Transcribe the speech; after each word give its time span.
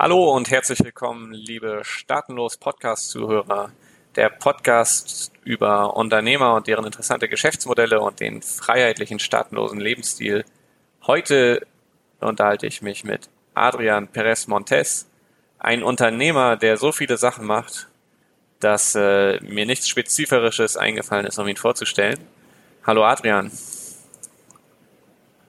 Hallo 0.00 0.32
und 0.32 0.48
herzlich 0.48 0.78
willkommen, 0.84 1.32
liebe 1.32 1.80
Staatenlos 1.82 2.56
Podcast-Zuhörer. 2.56 3.72
Der 4.14 4.28
Podcast 4.28 5.32
über 5.42 5.96
Unternehmer 5.96 6.54
und 6.54 6.68
deren 6.68 6.84
interessante 6.84 7.28
Geschäftsmodelle 7.28 7.98
und 8.00 8.20
den 8.20 8.40
freiheitlichen 8.40 9.18
staatenlosen 9.18 9.80
Lebensstil. 9.80 10.44
Heute 11.04 11.66
unterhalte 12.20 12.68
ich 12.68 12.80
mich 12.80 13.02
mit 13.02 13.28
Adrian 13.54 14.06
Perez 14.06 14.46
Montes, 14.46 15.08
ein 15.58 15.82
Unternehmer, 15.82 16.56
der 16.56 16.76
so 16.76 16.92
viele 16.92 17.16
Sachen 17.16 17.44
macht, 17.44 17.88
dass 18.60 18.94
äh, 18.94 19.40
mir 19.40 19.66
nichts 19.66 19.88
Spezifisches 19.88 20.76
eingefallen 20.76 21.26
ist, 21.26 21.40
um 21.40 21.48
ihn 21.48 21.56
vorzustellen. 21.56 22.20
Hallo 22.86 23.02
Adrian. 23.02 23.50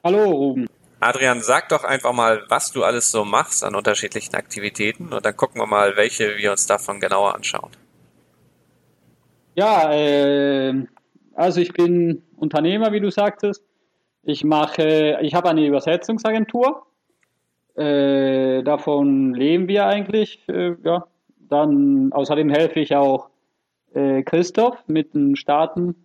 Hallo 0.03 0.23
Ruben. 0.23 0.78
Adrian, 0.99 1.41
sag 1.41 1.69
doch 1.69 1.83
einfach 1.83 2.13
mal, 2.13 2.43
was 2.49 2.71
du 2.71 2.83
alles 2.83 3.11
so 3.11 3.23
machst 3.23 3.63
an 3.63 3.75
unterschiedlichen 3.75 4.35
Aktivitäten 4.35 5.13
und 5.13 5.25
dann 5.25 5.35
gucken 5.35 5.61
wir 5.61 5.67
mal, 5.67 5.95
welche 5.95 6.37
wir 6.37 6.51
uns 6.51 6.65
davon 6.65 6.99
genauer 6.99 7.35
anschauen. 7.35 7.71
Ja, 9.55 9.91
äh, 9.93 10.73
also 11.35 11.61
ich 11.61 11.73
bin 11.73 12.23
Unternehmer, 12.35 12.91
wie 12.91 12.99
du 12.99 13.11
sagtest. 13.11 13.63
Ich 14.23 14.43
mache, 14.43 15.19
ich 15.21 15.33
habe 15.33 15.49
eine 15.49 15.65
Übersetzungsagentur. 15.65 16.85
Äh, 17.75 18.61
davon 18.63 19.33
leben 19.33 19.67
wir 19.67 19.85
eigentlich. 19.85 20.47
Äh, 20.49 20.75
ja. 20.83 21.07
Dann 21.37 22.11
außerdem 22.11 22.49
helfe 22.49 22.79
ich 22.79 22.95
auch 22.95 23.29
äh, 23.93 24.21
Christoph 24.23 24.77
mit 24.87 25.15
einem 25.15 25.35
Staaten, 25.35 25.95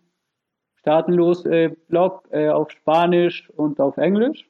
staatenlos 0.77 1.45
äh, 1.45 1.70
äh, 2.31 2.48
auf 2.48 2.70
Spanisch 2.70 3.51
und 3.51 3.81
auf 3.81 3.98
Englisch. 3.98 4.47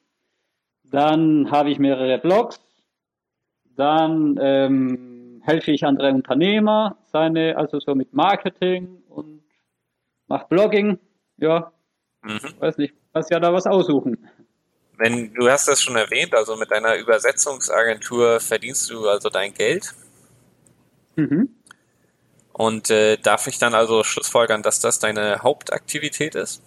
Dann 0.91 1.51
habe 1.51 1.70
ich 1.70 1.79
mehrere 1.79 2.19
Blogs. 2.19 2.61
Dann 3.77 4.38
ähm, 4.41 5.42
helfe 5.45 5.73
ich 5.73 5.84
andere 5.84 6.12
Unternehmer, 6.12 6.97
seine, 7.12 7.56
also 7.56 7.81
so 7.81 7.95
mit 7.95 8.12
Marketing 8.12 9.03
und 9.09 9.42
mache 10.27 10.47
Blogging. 10.48 10.98
Ja, 11.39 11.72
mhm. 12.22 12.41
weiß 12.59 12.78
nicht, 12.78 12.94
kannst 13.12 13.31
ja 13.31 13.41
da 13.41 13.53
was 13.53 13.67
aussuchen. 13.67 14.28
Wenn 14.97 15.34
du 15.34 15.48
hast 15.50 15.67
das 15.67 15.83
schon 15.83 15.97
erwähnt, 15.97 16.34
also 16.34 16.56
mit 16.56 16.70
deiner 16.70 16.97
Übersetzungsagentur 16.97 18.39
verdienst 18.39 18.89
du 18.91 19.09
also 19.09 19.28
dein 19.28 19.53
Geld. 19.53 19.92
Mhm. 21.16 21.48
Und 22.53 22.91
äh, 22.91 23.16
darf 23.16 23.48
ich 23.48 23.59
dann 23.59 23.75
also 23.75 24.05
schlussfolgern, 24.05 24.62
dass 24.62 24.78
das 24.78 25.00
deine 25.00 25.41
Hauptaktivität 25.42 26.37
ist? 26.37 26.62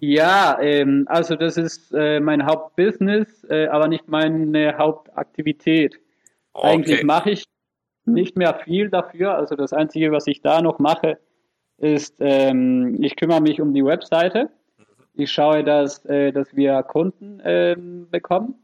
Ja, 0.00 0.58
ähm, 0.60 1.04
also 1.08 1.34
das 1.34 1.56
ist 1.56 1.92
äh, 1.92 2.20
mein 2.20 2.46
Hauptbusiness, 2.46 3.44
äh, 3.50 3.66
aber 3.66 3.88
nicht 3.88 4.08
meine 4.08 4.78
Hauptaktivität. 4.78 5.98
Okay. 6.52 6.68
Eigentlich 6.68 7.02
mache 7.02 7.30
ich 7.30 7.44
nicht 8.04 8.36
mehr 8.36 8.54
viel 8.54 8.90
dafür. 8.90 9.34
Also 9.34 9.56
das 9.56 9.72
Einzige, 9.72 10.12
was 10.12 10.26
ich 10.26 10.40
da 10.40 10.62
noch 10.62 10.78
mache, 10.78 11.18
ist, 11.78 12.16
ähm, 12.20 12.96
ich 13.02 13.16
kümmere 13.16 13.40
mich 13.40 13.60
um 13.60 13.74
die 13.74 13.84
Webseite. 13.84 14.50
Ich 15.14 15.32
schaue, 15.32 15.64
dass, 15.64 16.04
äh, 16.06 16.32
dass 16.32 16.54
wir 16.54 16.82
Kunden 16.84 17.40
ähm, 17.44 18.08
bekommen. 18.10 18.54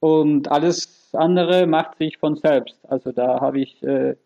Und 0.00 0.50
alles 0.50 1.10
andere 1.14 1.66
macht 1.66 1.96
sich 1.98 2.18
von 2.18 2.36
selbst. 2.36 2.78
Also 2.88 3.12
da 3.12 3.40
habe 3.40 3.60
ich, 3.60 3.82
äh, 3.82 4.16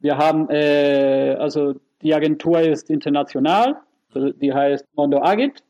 wir 0.00 0.18
haben, 0.18 0.48
äh, 0.50 1.36
also 1.38 1.74
die 2.02 2.14
Agentur 2.14 2.60
ist 2.60 2.90
international, 2.90 3.76
die 4.14 4.52
heißt 4.52 4.86
Mondo 4.94 5.20
Agit. 5.20 5.62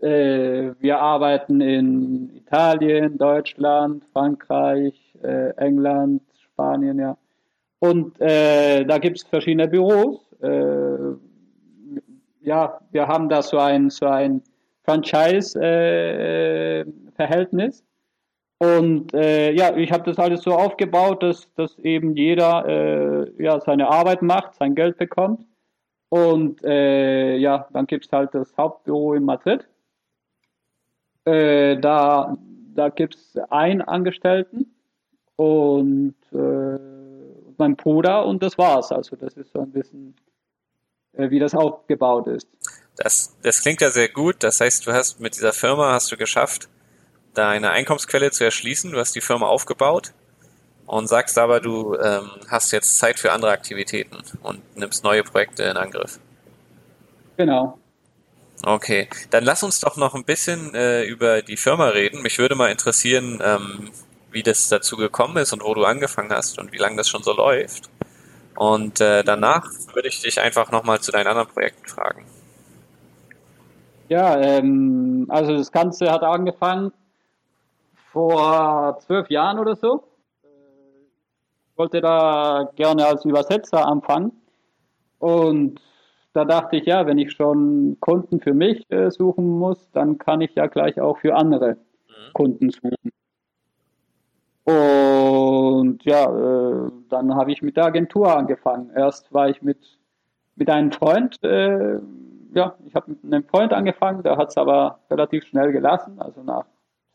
Äh, 0.00 0.74
wir 0.78 1.00
arbeiten 1.00 1.60
in 1.60 2.30
Italien, 2.36 3.18
Deutschland, 3.18 4.04
Frankreich, 4.12 4.94
äh, 5.22 5.50
England, 5.56 6.22
Spanien, 6.38 7.00
ja. 7.00 7.16
Und 7.80 8.20
äh, 8.20 8.84
da 8.84 8.98
gibt 8.98 9.16
es 9.18 9.24
verschiedene 9.24 9.66
Büros. 9.66 10.32
Äh, 10.40 11.16
ja, 12.42 12.78
wir 12.92 13.08
haben 13.08 13.28
da 13.28 13.42
so 13.42 13.58
ein, 13.58 13.90
so 13.90 14.06
ein 14.06 14.40
Franchise-Verhältnis. 14.84 17.84
Und 18.58 19.12
äh, 19.14 19.50
ja, 19.52 19.76
ich 19.76 19.90
habe 19.92 20.04
das 20.04 20.18
alles 20.18 20.42
so 20.42 20.52
aufgebaut, 20.52 21.22
dass, 21.22 21.52
dass 21.54 21.78
eben 21.80 22.16
jeder 22.16 22.66
äh, 22.66 23.30
ja, 23.42 23.60
seine 23.60 23.88
Arbeit 23.88 24.22
macht, 24.22 24.54
sein 24.54 24.74
Geld 24.74 24.96
bekommt. 24.96 25.44
Und 26.08 26.62
ja, 26.62 27.68
dann 27.72 27.86
gibt 27.86 28.06
es 28.06 28.12
halt 28.12 28.34
das 28.34 28.56
Hauptbüro 28.56 29.12
in 29.12 29.24
Madrid. 29.24 29.68
Äh, 31.28 31.80
da 31.80 32.36
da 32.78 32.88
gibt 32.90 33.16
es 33.16 33.36
einen 33.50 33.82
Angestellten 33.82 34.72
und 35.36 36.14
äh, 36.32 36.78
mein 37.58 37.76
Bruder 37.76 38.24
und 38.24 38.42
das 38.42 38.56
war's. 38.56 38.92
Also 38.92 39.16
das 39.16 39.34
ist 39.34 39.52
so 39.52 39.60
ein 39.60 39.72
bisschen, 39.72 40.14
äh, 41.12 41.28
wie 41.30 41.40
das 41.40 41.54
aufgebaut 41.54 42.28
ist. 42.28 42.48
Das, 42.96 43.36
das 43.42 43.62
klingt 43.62 43.80
ja 43.80 43.90
sehr 43.90 44.08
gut. 44.08 44.36
Das 44.44 44.60
heißt, 44.60 44.86
du 44.86 44.92
hast 44.92 45.20
mit 45.20 45.34
dieser 45.34 45.52
Firma 45.52 45.92
hast 45.92 46.10
du 46.12 46.16
geschafft, 46.16 46.68
deine 47.34 47.70
Einkommensquelle 47.70 48.30
zu 48.30 48.44
erschließen. 48.44 48.92
Du 48.92 48.98
hast 48.98 49.14
die 49.14 49.20
Firma 49.20 49.46
aufgebaut 49.46 50.12
und 50.86 51.08
sagst 51.08 51.36
aber, 51.36 51.60
du 51.60 51.96
ähm, 51.96 52.30
hast 52.48 52.70
jetzt 52.70 52.96
Zeit 52.98 53.18
für 53.18 53.32
andere 53.32 53.50
Aktivitäten 53.50 54.18
und 54.42 54.60
nimmst 54.76 55.02
neue 55.02 55.24
Projekte 55.24 55.64
in 55.64 55.76
Angriff. 55.76 56.20
Genau. 57.36 57.78
Okay, 58.64 59.08
dann 59.30 59.44
lass 59.44 59.62
uns 59.62 59.80
doch 59.80 59.96
noch 59.96 60.14
ein 60.14 60.24
bisschen 60.24 60.74
äh, 60.74 61.04
über 61.04 61.42
die 61.42 61.56
Firma 61.56 61.88
reden. 61.88 62.22
Mich 62.22 62.38
würde 62.38 62.54
mal 62.56 62.70
interessieren, 62.70 63.40
ähm, 63.42 63.90
wie 64.32 64.42
das 64.42 64.68
dazu 64.68 64.96
gekommen 64.96 65.36
ist 65.36 65.52
und 65.52 65.62
wo 65.62 65.74
du 65.74 65.84
angefangen 65.84 66.30
hast 66.30 66.58
und 66.58 66.72
wie 66.72 66.78
lange 66.78 66.96
das 66.96 67.08
schon 67.08 67.22
so 67.22 67.32
läuft. 67.32 67.88
Und 68.56 69.00
äh, 69.00 69.22
danach 69.22 69.70
würde 69.94 70.08
ich 70.08 70.20
dich 70.20 70.40
einfach 70.40 70.72
nochmal 70.72 71.00
zu 71.00 71.12
deinen 71.12 71.28
anderen 71.28 71.48
Projekten 71.48 71.86
fragen. 71.86 72.26
Ja, 74.08 74.36
ähm, 74.40 75.26
also 75.28 75.56
das 75.56 75.70
Ganze 75.70 76.10
hat 76.10 76.22
angefangen 76.22 76.92
vor 78.12 78.98
zwölf 79.06 79.30
Jahren 79.30 79.58
oder 79.58 79.76
so. 79.76 80.02
Ich 81.70 81.78
wollte 81.78 82.00
da 82.00 82.68
gerne 82.74 83.06
als 83.06 83.24
Übersetzer 83.24 83.86
anfangen 83.86 84.32
und 85.20 85.80
da 86.38 86.44
dachte 86.44 86.76
ich, 86.76 86.86
ja, 86.86 87.04
wenn 87.04 87.18
ich 87.18 87.32
schon 87.32 87.96
Kunden 87.98 88.38
für 88.38 88.54
mich 88.54 88.88
äh, 88.92 89.10
suchen 89.10 89.58
muss, 89.58 89.90
dann 89.90 90.18
kann 90.18 90.40
ich 90.40 90.54
ja 90.54 90.66
gleich 90.66 91.00
auch 91.00 91.18
für 91.18 91.34
andere 91.34 91.70
mhm. 91.70 92.32
Kunden 92.32 92.70
suchen. 92.70 93.10
Und 94.64 96.04
ja, 96.04 96.26
äh, 96.26 96.90
dann 97.08 97.34
habe 97.34 97.50
ich 97.50 97.60
mit 97.60 97.76
der 97.76 97.86
Agentur 97.86 98.36
angefangen. 98.36 98.90
Erst 98.94 99.34
war 99.34 99.48
ich 99.48 99.62
mit, 99.62 99.98
mit 100.54 100.70
einem 100.70 100.92
Freund, 100.92 101.42
äh, 101.42 101.98
ja, 102.54 102.76
ich 102.86 102.94
habe 102.94 103.10
mit 103.10 103.24
einem 103.24 103.42
Freund 103.42 103.72
angefangen, 103.72 104.22
der 104.22 104.36
hat 104.36 104.50
es 104.50 104.56
aber 104.56 105.00
relativ 105.10 105.44
schnell 105.44 105.72
gelassen, 105.72 106.20
also 106.20 106.44
nach 106.44 106.66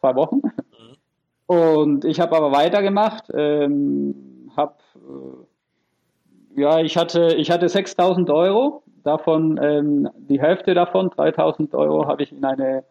zwei 0.02 0.16
Wochen. 0.16 0.42
Mhm. 0.44 0.98
Und 1.46 2.04
ich 2.04 2.20
habe 2.20 2.36
aber 2.36 2.52
weitergemacht, 2.52 3.32
ähm, 3.34 4.50
habe 4.58 4.76
äh, 4.96 6.62
ja, 6.62 6.80
ich 6.80 6.98
hatte, 6.98 7.36
ich 7.38 7.50
hatte 7.52 7.70
6000 7.70 8.30
Euro 8.30 8.84
davon, 9.04 9.60
ähm, 9.62 10.10
die 10.18 10.42
Hälfte 10.42 10.74
davon, 10.74 11.10
3000 11.10 11.74
Euro, 11.76 12.08
habe 12.08 12.24
ich 12.24 12.32
in 12.32 12.44
eine, 12.44 12.84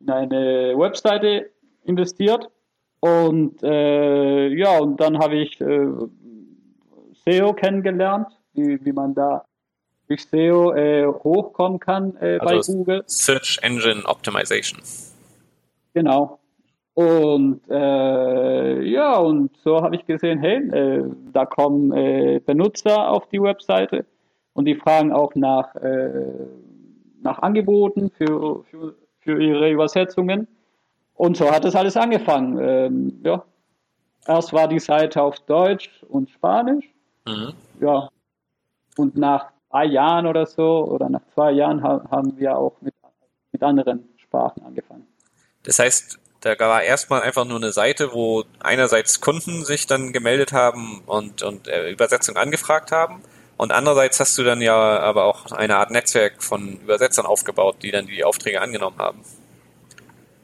in 0.00 0.10
eine 0.10 0.74
Webseite 0.76 1.50
investiert. 1.84 2.50
Und 3.00 3.62
äh, 3.62 4.48
ja, 4.48 4.78
und 4.78 5.00
dann 5.00 5.18
habe 5.18 5.36
ich 5.36 5.60
äh, 5.60 5.86
SEO 7.24 7.54
kennengelernt, 7.54 8.28
wie, 8.52 8.84
wie 8.84 8.92
man 8.92 9.14
da 9.14 9.44
durch 10.08 10.26
SEO 10.26 10.72
äh, 10.72 11.06
hochkommen 11.06 11.78
kann 11.78 12.16
äh, 12.20 12.38
also 12.40 12.72
bei 12.72 12.78
Google. 12.78 13.02
Search 13.06 13.58
Engine 13.62 14.04
Optimization. 14.04 14.80
Genau. 15.94 16.40
Und 16.94 17.60
äh, 17.70 18.82
ja, 18.82 19.16
und 19.18 19.56
so 19.62 19.80
habe 19.80 19.94
ich 19.94 20.04
gesehen, 20.04 20.40
hey, 20.40 20.56
äh, 20.68 21.04
da 21.32 21.46
kommen 21.46 21.92
äh, 21.92 22.40
Benutzer 22.44 23.08
auf 23.08 23.28
die 23.28 23.40
Webseite 23.40 24.04
und 24.52 24.64
die 24.64 24.74
fragen 24.74 25.12
auch 25.12 25.34
nach, 25.34 25.74
äh, 25.76 26.10
nach 27.22 27.38
Angeboten 27.40 28.10
für, 28.10 28.64
für, 28.64 28.94
für 29.20 29.42
ihre 29.42 29.70
Übersetzungen. 29.70 30.48
Und 31.14 31.36
so 31.36 31.50
hat 31.50 31.64
es 31.64 31.76
alles 31.76 31.96
angefangen. 31.96 32.58
Ähm, 32.58 33.20
ja. 33.24 33.44
Erst 34.26 34.52
war 34.52 34.68
die 34.68 34.80
Seite 34.80 35.22
auf 35.22 35.38
Deutsch 35.40 36.02
und 36.08 36.30
Spanisch. 36.30 36.84
Mhm. 37.26 37.52
Ja. 37.80 38.08
Und 38.96 39.16
nach 39.16 39.50
drei 39.70 39.86
Jahren 39.86 40.26
oder 40.26 40.46
so, 40.46 40.84
oder 40.84 41.08
nach 41.08 41.22
zwei 41.34 41.52
Jahren 41.52 41.82
haben 41.82 42.36
wir 42.38 42.56
auch 42.56 42.80
mit, 42.80 42.94
mit 43.52 43.62
anderen 43.62 44.08
Sprachen 44.18 44.64
angefangen. 44.64 45.06
Das 45.62 45.78
heißt, 45.78 46.18
da 46.40 46.58
war 46.58 46.82
erstmal 46.82 47.20
einfach 47.22 47.44
nur 47.44 47.56
eine 47.56 47.72
Seite, 47.72 48.12
wo 48.12 48.44
einerseits 48.60 49.20
Kunden 49.20 49.64
sich 49.64 49.86
dann 49.86 50.12
gemeldet 50.12 50.52
haben 50.52 51.02
und, 51.06 51.42
und 51.42 51.68
äh, 51.68 51.90
Übersetzung 51.90 52.36
angefragt 52.36 52.92
haben 52.92 53.22
und 53.60 53.72
andererseits 53.72 54.18
hast 54.18 54.38
du 54.38 54.42
dann 54.42 54.62
ja 54.62 55.00
aber 55.00 55.24
auch 55.24 55.52
eine 55.52 55.76
Art 55.76 55.90
Netzwerk 55.90 56.42
von 56.42 56.80
Übersetzern 56.80 57.26
aufgebaut, 57.26 57.76
die 57.82 57.90
dann 57.90 58.06
die 58.06 58.24
Aufträge 58.24 58.58
angenommen 58.58 58.96
haben. 58.96 59.20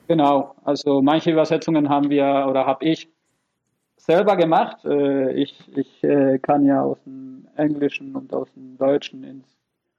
Genau, 0.06 0.54
also 0.64 1.00
manche 1.00 1.30
Übersetzungen 1.30 1.88
haben 1.88 2.10
wir 2.10 2.44
oder 2.46 2.66
habe 2.66 2.84
ich 2.84 3.08
selber 3.96 4.36
gemacht. 4.36 4.84
Äh, 4.84 5.32
ich, 5.32 5.54
ich 5.74 6.04
äh, 6.04 6.38
kann 6.40 6.66
ja 6.66 6.82
aus 6.82 6.98
dem 7.06 7.48
Englischen 7.56 8.14
und 8.14 8.34
aus 8.34 8.52
dem 8.52 8.76
Deutschen 8.76 9.24
ins, 9.24 9.46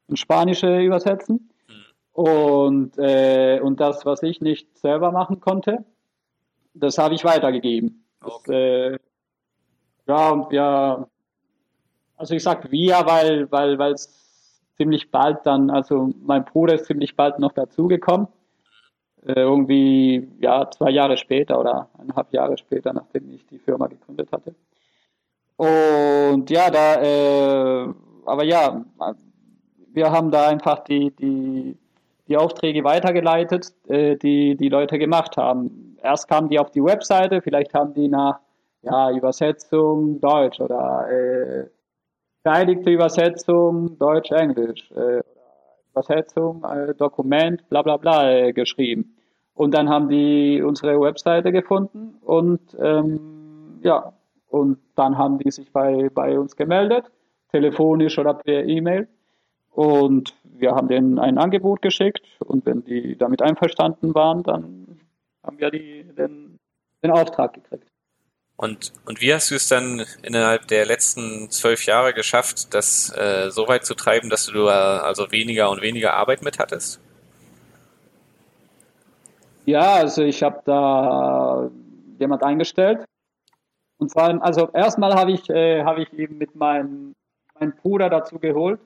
ins 0.07 0.19
Spanische 0.19 0.79
übersetzen. 0.79 1.49
Mhm. 1.67 2.21
Und, 2.21 2.99
äh, 2.99 3.59
und 3.61 3.79
das, 3.79 4.05
was 4.05 4.21
ich 4.21 4.41
nicht 4.41 4.77
selber 4.77 5.11
machen 5.11 5.39
konnte, 5.39 5.83
das 6.75 6.99
habe 6.99 7.15
ich 7.15 7.23
weitergegeben. 7.23 8.05
Okay. 8.21 8.91
Das, 8.91 8.99
äh, 8.99 8.99
ja, 10.07 10.29
und 10.29 10.51
wir, 10.51 11.09
also 12.17 12.35
ich 12.35 12.43
sag 12.43 12.71
wir, 12.71 12.95
weil, 13.05 13.51
weil, 13.51 13.79
weil 13.79 13.93
es 13.93 14.13
ziemlich 14.75 15.11
bald 15.11 15.45
dann, 15.45 15.69
also 15.69 16.11
mein 16.21 16.45
Bruder 16.45 16.75
ist 16.75 16.85
ziemlich 16.85 17.15
bald 17.15 17.39
noch 17.39 17.53
dazugekommen. 17.53 18.27
Äh, 19.25 19.41
irgendwie, 19.41 20.27
ja, 20.39 20.69
zwei 20.69 20.91
Jahre 20.91 21.17
später 21.17 21.59
oder 21.59 21.89
eineinhalb 21.97 22.31
Jahre 22.33 22.57
später, 22.57 22.93
nachdem 22.93 23.31
ich 23.33 23.45
die 23.47 23.59
Firma 23.59 23.87
gegründet 23.87 24.31
hatte. 24.31 24.55
Und 25.57 26.49
ja, 26.49 26.69
da, 26.69 27.01
äh, 27.01 27.93
aber 28.25 28.43
ja, 28.43 28.85
wir 29.93 30.11
haben 30.11 30.29
da 30.29 30.47
einfach 30.47 30.79
die, 30.79 31.11
die, 31.11 31.75
die 32.27 32.37
Aufträge 32.37 32.83
weitergeleitet, 32.83 33.73
äh, 33.87 34.15
die 34.15 34.55
die 34.55 34.69
Leute 34.69 34.99
gemacht 34.99 35.35
haben. 35.37 35.97
Erst 36.03 36.27
kamen 36.27 36.49
die 36.49 36.59
auf 36.59 36.71
die 36.71 36.83
Webseite, 36.83 37.41
vielleicht 37.41 37.73
haben 37.73 37.93
die 37.95 38.07
nach 38.07 38.39
ja, 38.83 39.11
Übersetzung 39.11 40.21
Deutsch 40.21 40.59
oder 40.59 41.09
äh, 41.09 41.65
beteiligte 42.47 42.91
Übersetzung 42.91 43.97
Deutsch-Englisch, 43.99 44.89
äh, 44.91 45.21
Übersetzung, 45.91 46.63
äh, 46.63 46.93
Dokument, 46.95 47.67
bla 47.67 47.81
bla 47.81 47.97
bla 47.97 48.31
äh, 48.31 48.53
geschrieben. 48.53 49.17
Und 49.53 49.73
dann 49.73 49.89
haben 49.89 50.07
die 50.07 50.61
unsere 50.61 50.97
Webseite 51.01 51.51
gefunden 51.51 52.15
und 52.21 52.61
ähm, 52.79 53.79
ja, 53.83 54.13
und 54.47 54.77
dann 54.95 55.17
haben 55.17 55.39
die 55.39 55.51
sich 55.51 55.73
bei, 55.73 56.09
bei 56.13 56.39
uns 56.39 56.55
gemeldet, 56.55 57.11
telefonisch 57.51 58.17
oder 58.17 58.33
per 58.33 58.63
E-Mail. 58.63 59.09
Und 59.73 60.33
wir 60.43 60.71
haben 60.71 60.87
denen 60.87 61.19
ein 61.19 61.37
Angebot 61.37 61.81
geschickt 61.81 62.25
und 62.39 62.65
wenn 62.65 62.85
die 62.85 63.17
damit 63.17 63.41
einverstanden 63.41 64.15
waren, 64.15 64.43
dann 64.43 65.01
haben 65.43 65.59
wir 65.59 65.69
die, 65.69 66.05
den, 66.17 66.59
den 67.03 67.11
Auftrag 67.11 67.53
gekriegt. 67.55 67.89
Und, 68.57 68.91
und 69.05 69.21
wie 69.21 69.33
hast 69.33 69.51
du 69.51 69.55
es 69.55 69.67
dann 69.67 70.03
innerhalb 70.23 70.67
der 70.67 70.85
letzten 70.85 71.49
zwölf 71.51 71.85
Jahre 71.85 72.13
geschafft, 72.13 72.73
das 72.73 73.15
äh, 73.15 73.51
so 73.51 73.67
weit 73.67 73.85
zu 73.85 73.93
treiben, 73.93 74.31
dass 74.31 74.47
du 74.47 74.65
äh, 74.65 74.71
also 74.71 75.31
weniger 75.31 75.69
und 75.69 75.81
weniger 75.81 76.15
Arbeit 76.15 76.41
mit 76.41 76.57
hattest? 76.57 76.99
Ja, 79.65 79.95
also 79.95 80.23
ich 80.23 80.41
habe 80.41 80.61
da 80.65 81.69
jemand 82.19 82.41
eingestellt. 82.41 83.05
Und 83.99 84.11
vor 84.11 84.23
allem, 84.23 84.41
also 84.41 84.69
erstmal 84.73 85.13
habe 85.13 85.31
ich, 85.31 85.49
äh, 85.49 85.83
hab 85.83 85.99
ich 85.99 86.11
eben 86.13 86.37
mit 86.37 86.55
meinem 86.55 87.15
mein 87.59 87.75
Bruder 87.75 88.09
dazu 88.09 88.39
geholt. 88.39 88.79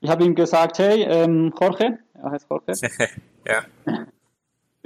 Ich 0.00 0.10
habe 0.10 0.24
ihm 0.24 0.34
gesagt, 0.34 0.78
hey, 0.78 1.02
ähm, 1.02 1.52
Jorge, 1.58 1.98
er 2.14 2.30
heißt 2.30 2.46
Jorge. 2.50 2.72
ja. 3.46 3.64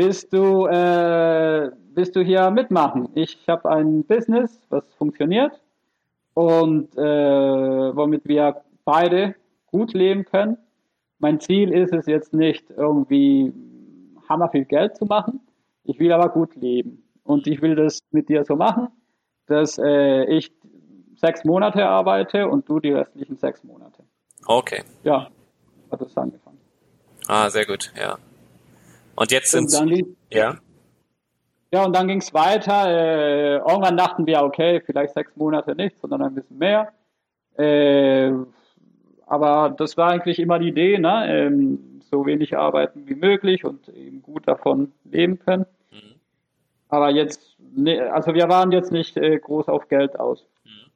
Willst 0.02 0.32
du, 0.32 0.64
äh, 0.64 1.70
willst 1.92 2.16
du 2.16 2.22
hier 2.22 2.50
mitmachen? 2.50 3.10
Ich 3.14 3.36
habe 3.46 3.68
ein 3.68 4.02
Business, 4.04 4.58
was 4.70 4.82
funktioniert 4.94 5.60
und 6.32 6.96
äh, 6.96 7.94
womit 7.94 8.26
wir 8.26 8.62
beide 8.86 9.34
gut 9.66 9.92
leben 9.92 10.24
können. 10.24 10.56
Mein 11.18 11.38
Ziel 11.38 11.70
ist 11.70 11.92
es 11.92 12.06
jetzt 12.06 12.32
nicht 12.32 12.70
irgendwie 12.70 13.52
hammer 14.26 14.48
viel 14.48 14.64
Geld 14.64 14.96
zu 14.96 15.04
machen. 15.04 15.40
Ich 15.84 16.00
will 16.00 16.12
aber 16.12 16.30
gut 16.30 16.56
leben 16.56 17.02
und 17.22 17.46
ich 17.46 17.60
will 17.60 17.74
das 17.74 18.00
mit 18.10 18.30
dir 18.30 18.42
so 18.44 18.56
machen, 18.56 18.88
dass 19.48 19.76
äh, 19.76 20.24
ich 20.34 20.50
sechs 21.16 21.44
Monate 21.44 21.84
arbeite 21.84 22.48
und 22.48 22.66
du 22.70 22.80
die 22.80 22.92
restlichen 22.92 23.36
sechs 23.36 23.62
Monate. 23.64 24.02
Okay. 24.46 24.82
Ja, 25.04 25.28
hat 25.92 26.00
es 26.00 26.16
angefangen. 26.16 26.58
Ah, 27.28 27.50
sehr 27.50 27.66
gut, 27.66 27.92
ja. 28.00 28.16
Und 29.16 29.30
jetzt 29.32 29.50
sind 29.50 29.70
ja. 30.30 30.58
Ja, 31.72 31.84
und 31.84 31.94
dann 31.94 32.08
ging 32.08 32.18
es 32.18 32.34
weiter. 32.34 32.88
Äh, 32.88 33.56
irgendwann 33.58 33.96
dachten 33.96 34.26
wir, 34.26 34.42
okay, 34.42 34.80
vielleicht 34.84 35.14
sechs 35.14 35.36
Monate 35.36 35.76
nicht, 35.76 36.00
sondern 36.00 36.22
ein 36.22 36.34
bisschen 36.34 36.58
mehr. 36.58 36.92
Äh, 37.56 38.32
aber 39.26 39.74
das 39.76 39.96
war 39.96 40.10
eigentlich 40.10 40.40
immer 40.40 40.58
die 40.58 40.68
Idee, 40.68 40.98
ne? 40.98 41.26
Ähm, 41.28 42.00
so 42.10 42.26
wenig 42.26 42.56
arbeiten 42.56 43.06
wie 43.06 43.14
möglich 43.14 43.64
und 43.64 43.88
eben 43.90 44.22
gut 44.22 44.48
davon 44.48 44.92
leben 45.04 45.38
können. 45.38 45.66
Mhm. 45.92 46.14
Aber 46.88 47.10
jetzt, 47.10 47.56
ne, 47.60 48.12
also 48.12 48.34
wir 48.34 48.48
waren 48.48 48.72
jetzt 48.72 48.90
nicht 48.90 49.16
äh, 49.16 49.38
groß 49.38 49.68
auf 49.68 49.88
Geld 49.88 50.18
aus. 50.18 50.44
Mhm. 50.64 50.90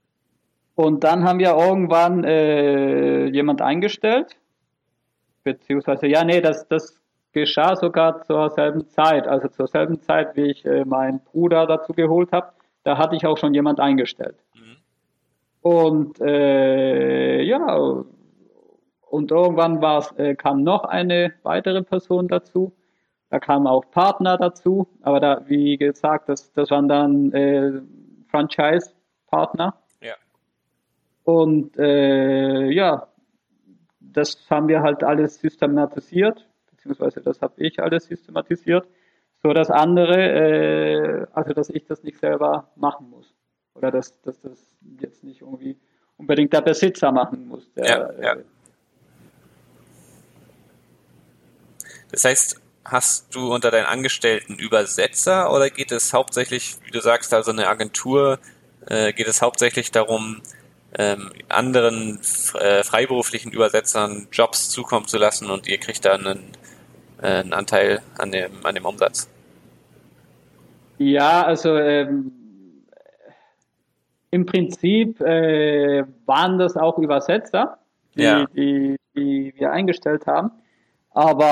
Und 0.75 1.05
dann 1.05 1.23
haben 1.23 1.39
wir 1.39 1.57
irgendwann 1.57 2.25
äh, 2.25 3.27
jemand 3.27 3.63
eingestellt, 3.63 4.37
beziehungsweise, 5.45 6.09
ja, 6.09 6.25
nee, 6.25 6.41
das, 6.41 6.67
das 6.67 7.01
geschah 7.35 7.77
sogar 7.77 8.23
zur 8.23 8.49
selben 8.51 8.89
Zeit, 8.89 9.29
also 9.29 9.49
zur 9.49 9.67
selben 9.67 10.01
Zeit, 10.01 10.37
wie 10.37 10.51
ich 10.53 10.65
äh, 10.65 10.85
meinen 10.85 11.21
Bruder 11.21 11.67
dazu 11.67 11.93
geholt 11.93 12.33
habe. 12.33 12.53
Da 12.85 12.97
hatte 12.97 13.17
ich 13.17 13.27
auch 13.27 13.37
schon 13.37 13.53
jemand 13.53 13.81
eingestellt. 13.81 14.37
Mhm. 14.55 14.77
Und 15.61 16.21
äh, 16.21 17.43
ja, 17.43 18.05
und 19.11 19.31
irgendwann 19.31 19.83
äh, 20.17 20.35
kam 20.35 20.63
noch 20.63 20.85
eine 20.85 21.35
weitere 21.43 21.83
Person 21.83 22.29
dazu. 22.29 22.73
Da 23.31 23.41
kamen 23.41 23.67
auch 23.67 23.91
Partner 23.91 24.37
dazu, 24.37 24.87
aber 25.03 25.19
da, 25.21 25.43
wie 25.47 25.77
gesagt, 25.77 26.29
das, 26.29 26.53
das 26.53 26.71
waren 26.71 26.89
dann 26.89 27.33
äh, 27.33 27.73
Franchise-Partner. 28.29 29.75
Ja. 30.01 30.15
Und 31.25 31.77
äh, 31.79 32.71
ja, 32.71 33.09
das 34.01 34.39
haben 34.51 34.69
wir 34.69 34.83
halt 34.83 35.03
alles 35.03 35.41
systematisiert 35.41 36.47
beziehungsweise 36.85 37.21
das 37.23 37.41
habe 37.41 37.55
ich 37.57 37.81
alles 37.81 38.07
systematisiert, 38.07 38.87
so 39.43 39.53
dass 39.53 39.71
andere, 39.71 40.17
äh, 40.17 41.27
also 41.33 41.53
dass 41.53 41.71
ich 41.71 41.87
das 41.87 42.03
nicht 42.03 42.19
selber 42.19 42.71
machen 42.77 43.11
muss. 43.11 43.35
Oder 43.75 43.91
dass, 43.91 44.21
dass 44.23 44.41
das 44.41 44.59
jetzt 45.01 45.25
nicht 45.25 45.41
irgendwie 45.41 45.79
unbedingt 46.17 46.53
der 46.53 46.61
Besitzer 46.61 47.11
machen 47.11 47.49
muss. 47.49 47.73
Der, 47.75 47.87
ja, 47.87 48.23
ja. 48.23 48.33
Äh, 48.35 48.45
das 52.11 52.25
heißt, 52.25 52.61
hast 52.85 53.35
du 53.35 53.53
unter 53.53 53.71
deinen 53.71 53.87
Angestellten 53.87 54.55
Übersetzer 54.55 55.53
oder 55.53 55.71
geht 55.71 55.91
es 55.91 56.13
hauptsächlich, 56.13 56.77
wie 56.85 56.91
du 56.91 57.01
sagst, 57.01 57.35
also 57.35 57.51
eine 57.51 57.67
Agentur, 57.67 58.39
äh, 58.87 59.13
geht 59.13 59.27
es 59.27 59.43
hauptsächlich 59.43 59.91
darum, 59.91 60.43
ähm, 60.97 61.33
anderen 61.49 62.21
äh, 62.55 62.85
freiberuflichen 62.85 63.51
Übersetzern 63.51 64.29
Jobs 64.31 64.69
zukommen 64.69 65.09
zu 65.09 65.19
lassen 65.19 65.51
und 65.51 65.67
ihr 65.67 65.79
kriegt 65.79 66.05
dann 66.05 66.27
einen 66.27 66.53
einen 67.25 67.53
Anteil 67.53 68.01
an 68.19 68.31
dem, 68.33 68.53
an 68.65 68.75
dem 68.75 68.85
Umsatz? 68.85 69.29
Ja, 70.99 71.43
also 71.45 71.77
ähm, 71.77 72.33
im 74.31 74.47
Prinzip 74.47 75.21
äh, 75.21 76.05
waren 76.27 76.59
das 76.59 76.77
auch 76.77 76.99
Übersetzer, 76.99 77.79
die, 78.17 78.23
ja. 78.23 78.47
die, 78.47 78.97
die 79.15 79.55
wir 79.57 79.73
eingestellt 79.73 80.27
haben. 80.27 80.51
Aber, 81.11 81.45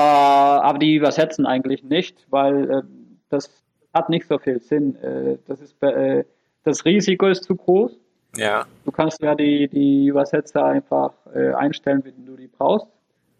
aber 0.63 0.79
die 0.79 0.95
übersetzen 0.95 1.45
eigentlich 1.45 1.83
nicht, 1.83 2.25
weil 2.29 2.69
äh, 2.69 2.81
das 3.29 3.49
hat 3.93 4.09
nicht 4.09 4.27
so 4.27 4.37
viel 4.37 4.59
Sinn. 4.59 4.95
Äh, 4.97 5.37
das, 5.47 5.61
ist, 5.61 5.81
äh, 5.81 6.25
das 6.63 6.83
Risiko 6.85 7.27
ist 7.27 7.43
zu 7.45 7.55
groß. 7.55 7.97
Ja. 8.35 8.65
Du 8.83 8.91
kannst 8.91 9.21
ja 9.21 9.35
die, 9.35 9.67
die 9.67 10.07
Übersetzer 10.07 10.65
einfach 10.65 11.13
äh, 11.33 11.53
einstellen, 11.53 12.03
wenn 12.03 12.25
du 12.25 12.35
die 12.35 12.47
brauchst. 12.47 12.87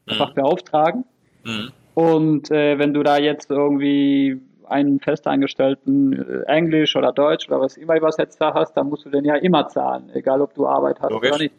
Einfach 0.08 0.30
mhm. 0.30 0.36
beauftragen. 0.36 1.06
Mhm. 1.44 1.72
Und 1.96 2.50
äh, 2.52 2.80
wenn 2.80 2.94
du 2.94 3.04
da 3.04 3.18
jetzt 3.18 3.52
irgendwie 3.52 4.42
einen 4.68 5.00
festangestellten 5.00 6.14
äh, 6.14 6.44
Englisch 6.48 6.96
oder 6.96 7.12
Deutsch 7.12 7.48
oder 7.48 7.60
was 7.60 7.78
immer 7.78 7.96
Übersetzer 7.96 8.54
hast, 8.54 8.74
dann 8.74 8.90
musst 8.90 9.06
du 9.06 9.10
den 9.10 9.26
ja 9.26 9.36
immer 9.36 9.68
zahlen, 9.68 10.10
egal 10.14 10.42
ob 10.42 10.54
du 10.54 10.66
Arbeit 10.66 11.00
hast 11.02 11.12
Logisch. 11.12 11.32
oder 11.32 11.44
nicht. 11.44 11.56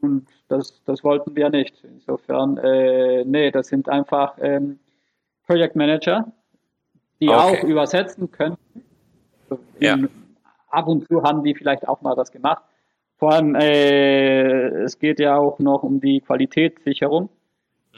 Und 0.00 0.26
das, 0.48 0.82
das 0.84 1.02
wollten 1.02 1.34
wir 1.34 1.50
nicht. 1.50 1.82
Insofern, 1.82 2.58
äh, 2.58 3.24
nee, 3.24 3.50
das 3.50 3.68
sind 3.68 3.88
einfach 3.88 4.34
ähm, 4.40 4.78
Projektmanager, 5.46 6.32
die 7.20 7.28
okay. 7.28 7.36
auch 7.36 7.64
übersetzen 7.64 8.30
können. 8.30 8.56
Ja. 9.80 9.96
Ab 10.68 10.88
und 10.88 11.08
zu 11.08 11.22
haben 11.22 11.42
die 11.42 11.54
vielleicht 11.54 11.88
auch 11.88 12.02
mal 12.02 12.16
was 12.16 12.30
gemacht. 12.30 12.62
Vor 13.18 13.32
allem, 13.32 13.54
äh, 13.54 14.68
es 14.82 14.98
geht 14.98 15.18
ja 15.20 15.36
auch 15.38 15.58
noch 15.58 15.82
um 15.82 16.00
die 16.00 16.20
Qualitätssicherung. 16.20 17.30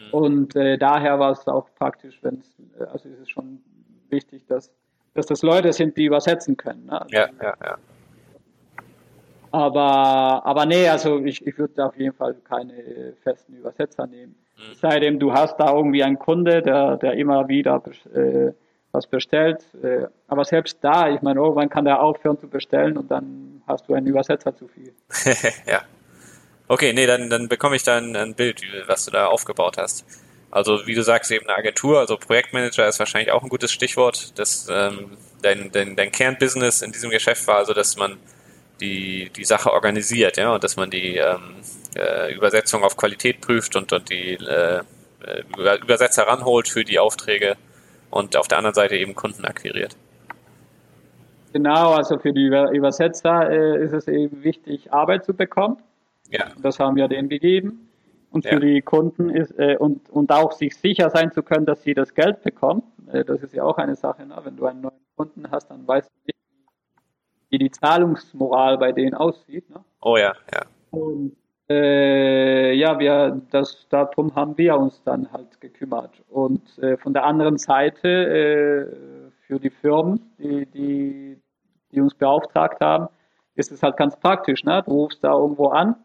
Mhm. 0.06 0.14
Und 0.14 0.56
äh, 0.56 0.78
daher 0.78 1.18
war 1.18 1.32
es 1.32 1.46
auch 1.48 1.68
praktisch, 1.74 2.18
wenn 2.22 2.36
es, 2.36 2.80
äh, 2.80 2.84
also 2.84 3.08
ist 3.08 3.20
es 3.20 3.30
schon 3.30 3.60
wichtig, 4.10 4.46
dass, 4.46 4.70
dass 5.14 5.26
das 5.26 5.42
Leute 5.42 5.72
sind, 5.72 5.96
die 5.96 6.04
übersetzen 6.04 6.56
können. 6.56 6.86
Ne? 6.86 7.00
Also, 7.00 7.14
ja, 7.14 7.28
ja, 7.42 7.54
ja. 7.64 7.78
Aber, 9.50 10.44
aber 10.44 10.66
nee, 10.66 10.88
also 10.88 11.20
ich, 11.24 11.46
ich 11.46 11.58
würde 11.58 11.86
auf 11.86 11.96
jeden 11.96 12.14
Fall 12.14 12.34
keine 12.44 13.14
festen 13.22 13.54
Übersetzer 13.54 14.06
nehmen. 14.06 14.34
Mhm. 14.56 14.74
Seitdem 14.74 15.18
du 15.18 15.32
hast 15.32 15.56
da 15.58 15.72
irgendwie 15.74 16.02
einen 16.02 16.18
Kunde, 16.18 16.62
der, 16.62 16.96
der 16.98 17.14
immer 17.14 17.48
wieder 17.48 17.82
äh, 18.14 18.52
was 18.92 19.06
bestellt. 19.06 19.64
Äh, 19.82 20.06
aber 20.26 20.44
selbst 20.44 20.78
da, 20.82 21.08
ich 21.08 21.22
meine, 21.22 21.40
irgendwann 21.40 21.68
kann 21.68 21.84
der 21.84 22.02
aufhören 22.02 22.38
zu 22.38 22.48
bestellen 22.48 22.96
und 22.98 23.10
dann 23.10 23.62
hast 23.66 23.88
du 23.88 23.94
einen 23.94 24.06
Übersetzer 24.06 24.54
zu 24.54 24.68
viel. 24.68 24.92
ja. 25.66 25.80
Okay, 26.68 26.92
nee, 26.92 27.06
dann, 27.06 27.30
dann 27.30 27.48
bekomme 27.48 27.76
ich 27.76 27.82
da 27.82 27.96
ein, 27.96 28.34
Bild, 28.34 28.60
was 28.86 29.06
du 29.06 29.10
da 29.10 29.26
aufgebaut 29.26 29.78
hast. 29.78 30.04
Also 30.50 30.86
wie 30.86 30.94
du 30.94 31.02
sagst, 31.02 31.30
eben 31.30 31.46
eine 31.46 31.56
Agentur, 31.56 31.98
also 31.98 32.16
Projektmanager 32.16 32.86
ist 32.86 32.98
wahrscheinlich 32.98 33.32
auch 33.32 33.42
ein 33.42 33.48
gutes 33.48 33.72
Stichwort. 33.72 34.38
Das, 34.38 34.68
ähm, 34.70 35.16
dein, 35.42 35.70
dein, 35.72 35.96
dein 35.96 36.12
Kernbusiness 36.12 36.82
in 36.82 36.92
diesem 36.92 37.10
Geschäft 37.10 37.46
war 37.46 37.56
also, 37.56 37.72
dass 37.72 37.96
man 37.96 38.18
die, 38.80 39.30
die 39.34 39.44
Sache 39.44 39.72
organisiert, 39.72 40.36
ja, 40.36 40.54
und 40.54 40.62
dass 40.62 40.76
man 40.76 40.90
die 40.90 41.16
ähm, 41.16 41.56
äh, 41.96 42.34
Übersetzung 42.34 42.84
auf 42.84 42.96
Qualität 42.96 43.40
prüft 43.40 43.74
und, 43.76 43.92
und 43.92 44.08
die 44.10 44.34
äh, 44.34 44.82
Übersetzer 45.82 46.24
ranholt 46.24 46.68
für 46.68 46.84
die 46.84 46.98
Aufträge 46.98 47.56
und 48.10 48.36
auf 48.36 48.46
der 48.46 48.58
anderen 48.58 48.74
Seite 48.74 48.96
eben 48.96 49.14
Kunden 49.14 49.44
akquiriert. 49.44 49.96
Genau, 51.52 51.94
also 51.94 52.18
für 52.18 52.32
die 52.32 52.46
Übersetzer 52.46 53.50
äh, 53.50 53.84
ist 53.84 53.92
es 53.92 54.06
eben 54.06 54.44
wichtig, 54.44 54.92
Arbeit 54.92 55.24
zu 55.24 55.34
bekommen. 55.34 55.78
Ja. 56.30 56.48
Das 56.62 56.78
haben 56.78 56.96
wir 56.96 57.08
denen 57.08 57.28
gegeben. 57.28 57.88
Und 58.30 58.46
für 58.46 58.54
ja. 58.54 58.60
die 58.60 58.82
Kunden 58.82 59.30
ist, 59.30 59.58
äh, 59.58 59.76
und, 59.78 60.10
und 60.10 60.30
auch 60.30 60.52
sich 60.52 60.76
sicher 60.76 61.08
sein 61.10 61.32
zu 61.32 61.42
können, 61.42 61.64
dass 61.64 61.82
sie 61.82 61.94
das 61.94 62.14
Geld 62.14 62.42
bekommen. 62.42 62.82
Äh, 63.10 63.24
das 63.24 63.42
ist 63.42 63.54
ja 63.54 63.64
auch 63.64 63.78
eine 63.78 63.96
Sache. 63.96 64.26
Ne? 64.26 64.36
Wenn 64.42 64.56
du 64.56 64.66
einen 64.66 64.82
neuen 64.82 65.00
Kunden 65.16 65.50
hast, 65.50 65.70
dann 65.70 65.86
weißt 65.88 66.10
du 66.10 66.26
nicht, 66.26 66.38
wie 67.48 67.58
die 67.58 67.70
Zahlungsmoral 67.70 68.76
bei 68.76 68.92
denen 68.92 69.14
aussieht. 69.14 69.70
Ne? 69.70 69.82
Oh 70.02 70.18
ja, 70.18 70.34
ja. 70.52 70.60
Und 70.90 71.36
äh, 71.70 72.74
ja, 72.74 72.98
wir, 72.98 73.40
das, 73.50 73.86
darum 73.88 74.34
haben 74.34 74.56
wir 74.58 74.76
uns 74.76 75.02
dann 75.04 75.32
halt 75.32 75.58
gekümmert. 75.60 76.22
Und 76.28 76.78
äh, 76.78 76.98
von 76.98 77.14
der 77.14 77.24
anderen 77.24 77.56
Seite 77.56 78.08
äh, 78.08 79.30
für 79.46 79.58
die 79.58 79.70
Firmen, 79.70 80.20
die, 80.38 80.66
die, 80.66 81.38
die 81.92 82.00
uns 82.00 82.14
beauftragt 82.14 82.80
haben, 82.82 83.08
ist 83.54 83.72
es 83.72 83.82
halt 83.82 83.96
ganz 83.96 84.18
praktisch. 84.20 84.64
Ne? 84.64 84.82
Du 84.84 84.92
rufst 84.92 85.24
da 85.24 85.32
irgendwo 85.32 85.68
an 85.68 85.96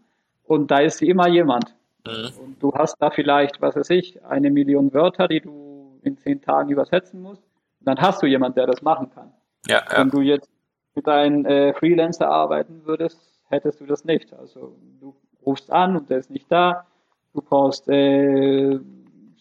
und 0.53 0.72
da 0.72 0.79
ist 0.79 1.01
immer 1.01 1.27
jemand. 1.27 1.75
Mhm. 2.05 2.29
Und 2.41 2.63
du 2.63 2.74
hast 2.74 2.98
da 3.00 3.10
vielleicht, 3.10 3.62
was 3.62 3.75
weiß 3.75 3.89
ich, 3.91 4.24
eine 4.25 4.51
Million 4.51 4.93
Wörter, 4.93 5.27
die 5.27 5.41
du 5.41 6.00
in 6.03 6.17
zehn 6.17 6.41
Tagen 6.41 6.69
übersetzen 6.69 7.22
musst. 7.22 7.43
Und 7.79 7.88
dann 7.88 8.00
hast 8.00 8.22
du 8.22 8.27
jemand, 8.27 8.57
der 8.57 8.67
das 8.67 8.81
machen 8.81 9.10
kann. 9.13 9.31
Ja, 9.67 9.83
ja. 9.89 10.00
Wenn 10.00 10.10
du 10.10 10.22
jetzt 10.22 10.50
mit 10.95 11.07
einem 11.07 11.45
äh, 11.45 11.74
Freelancer 11.74 12.29
arbeiten 12.29 12.81
würdest, 12.86 13.19
hättest 13.50 13.79
du 13.81 13.86
das 13.86 14.05
nicht. 14.05 14.33
Also 14.33 14.75
du 15.00 15.15
rufst 15.45 15.72
an 15.72 15.95
und 15.98 16.10
der 16.10 16.19
ist 16.19 16.29
nicht 16.29 16.51
da. 16.51 16.86
Du 17.33 17.41
brauchst 17.41 17.89
äh, 17.89 18.79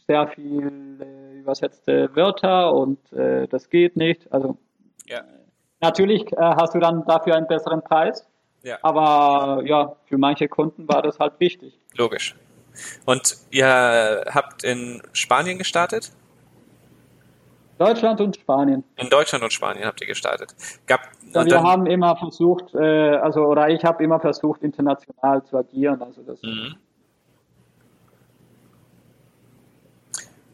sehr 0.06 0.26
viel 0.28 0.98
äh, 1.00 1.38
übersetzte 1.38 2.14
Wörter 2.14 2.72
und 2.72 3.12
äh, 3.12 3.46
das 3.48 3.68
geht 3.68 3.96
nicht. 3.96 4.32
Also 4.32 4.56
ja. 5.06 5.22
natürlich 5.80 6.32
äh, 6.32 6.36
hast 6.40 6.74
du 6.74 6.78
dann 6.78 7.04
dafür 7.04 7.34
einen 7.36 7.46
besseren 7.46 7.82
Preis. 7.82 8.26
Ja. 8.62 8.78
Aber 8.82 9.62
ja, 9.64 9.96
für 10.06 10.18
manche 10.18 10.48
Kunden 10.48 10.88
war 10.88 11.02
das 11.02 11.18
halt 11.18 11.34
wichtig. 11.38 11.78
Logisch. 11.96 12.34
Und 13.04 13.36
ihr 13.50 14.24
habt 14.32 14.64
in 14.64 15.02
Spanien 15.12 15.58
gestartet? 15.58 16.12
Deutschland 17.78 18.20
und 18.20 18.36
Spanien. 18.36 18.84
In 18.96 19.08
Deutschland 19.08 19.42
und 19.42 19.52
Spanien 19.52 19.84
habt 19.84 20.00
ihr 20.00 20.06
gestartet. 20.06 20.54
Gab, 20.86 21.00
ja, 21.34 21.44
wir 21.44 21.62
haben 21.62 21.86
immer 21.86 22.16
versucht, 22.16 22.74
äh, 22.74 23.16
also 23.16 23.44
oder 23.46 23.68
ich 23.68 23.84
habe 23.84 24.04
immer 24.04 24.20
versucht, 24.20 24.62
international 24.62 25.42
zu 25.44 25.56
agieren. 25.56 26.00
Also 26.00 26.22
das. 26.22 26.40
Mhm. 26.42 26.76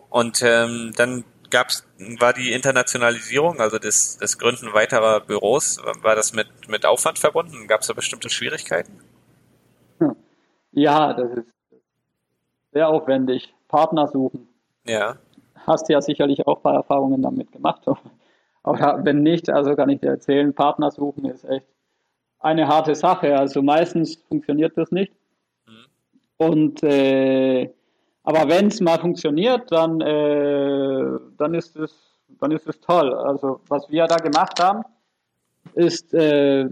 Und 0.08 0.42
ähm, 0.42 0.92
dann 0.96 1.24
gab's, 1.50 1.86
war 2.18 2.32
die 2.32 2.52
Internationalisierung, 2.52 3.60
also 3.60 3.78
das, 3.78 4.18
das 4.18 4.38
Gründen 4.38 4.72
weiterer 4.72 5.20
Büros, 5.20 5.78
war 6.02 6.14
das 6.14 6.32
mit, 6.32 6.48
mit 6.68 6.86
Aufwand 6.86 7.18
verbunden? 7.18 7.66
Gab 7.66 7.80
es 7.80 7.86
da 7.86 7.94
bestimmte 7.94 8.30
Schwierigkeiten? 8.30 9.00
Hm. 9.98 10.16
Ja, 10.72 11.12
das 11.12 11.38
ist 11.38 11.54
sehr 12.72 12.88
aufwendig. 12.88 13.54
Partner 13.68 14.08
suchen. 14.08 14.48
Ja 14.84 15.18
hast 15.68 15.88
ja 15.88 16.00
sicherlich 16.00 16.46
auch 16.46 16.56
ein 16.56 16.62
paar 16.62 16.74
Erfahrungen 16.74 17.22
damit 17.22 17.52
gemacht. 17.52 17.82
Aber 18.62 19.04
wenn 19.04 19.22
nicht, 19.22 19.48
also 19.50 19.76
kann 19.76 19.90
ich 19.90 20.00
dir 20.00 20.08
erzählen, 20.08 20.52
Partner 20.54 20.90
suchen 20.90 21.26
ist 21.26 21.44
echt 21.44 21.66
eine 22.40 22.66
harte 22.66 22.94
Sache. 22.94 23.38
Also 23.38 23.62
meistens 23.62 24.16
funktioniert 24.28 24.76
das 24.76 24.90
nicht. 24.90 25.12
Mhm. 25.66 25.86
Und 26.36 26.82
äh, 26.82 27.70
aber 28.28 28.46
wenn 28.50 28.66
es 28.66 28.78
mal 28.82 28.98
funktioniert, 28.98 29.72
dann, 29.72 30.02
äh, 30.02 31.18
dann 31.38 31.54
ist 31.54 31.74
es 31.76 32.08
dann 32.40 32.50
ist 32.50 32.68
es 32.68 32.78
toll. 32.80 33.14
Also 33.14 33.60
was 33.68 33.88
wir 33.88 34.06
da 34.06 34.16
gemacht 34.16 34.62
haben, 34.62 34.82
ist, 35.72 36.12
äh, 36.12 36.68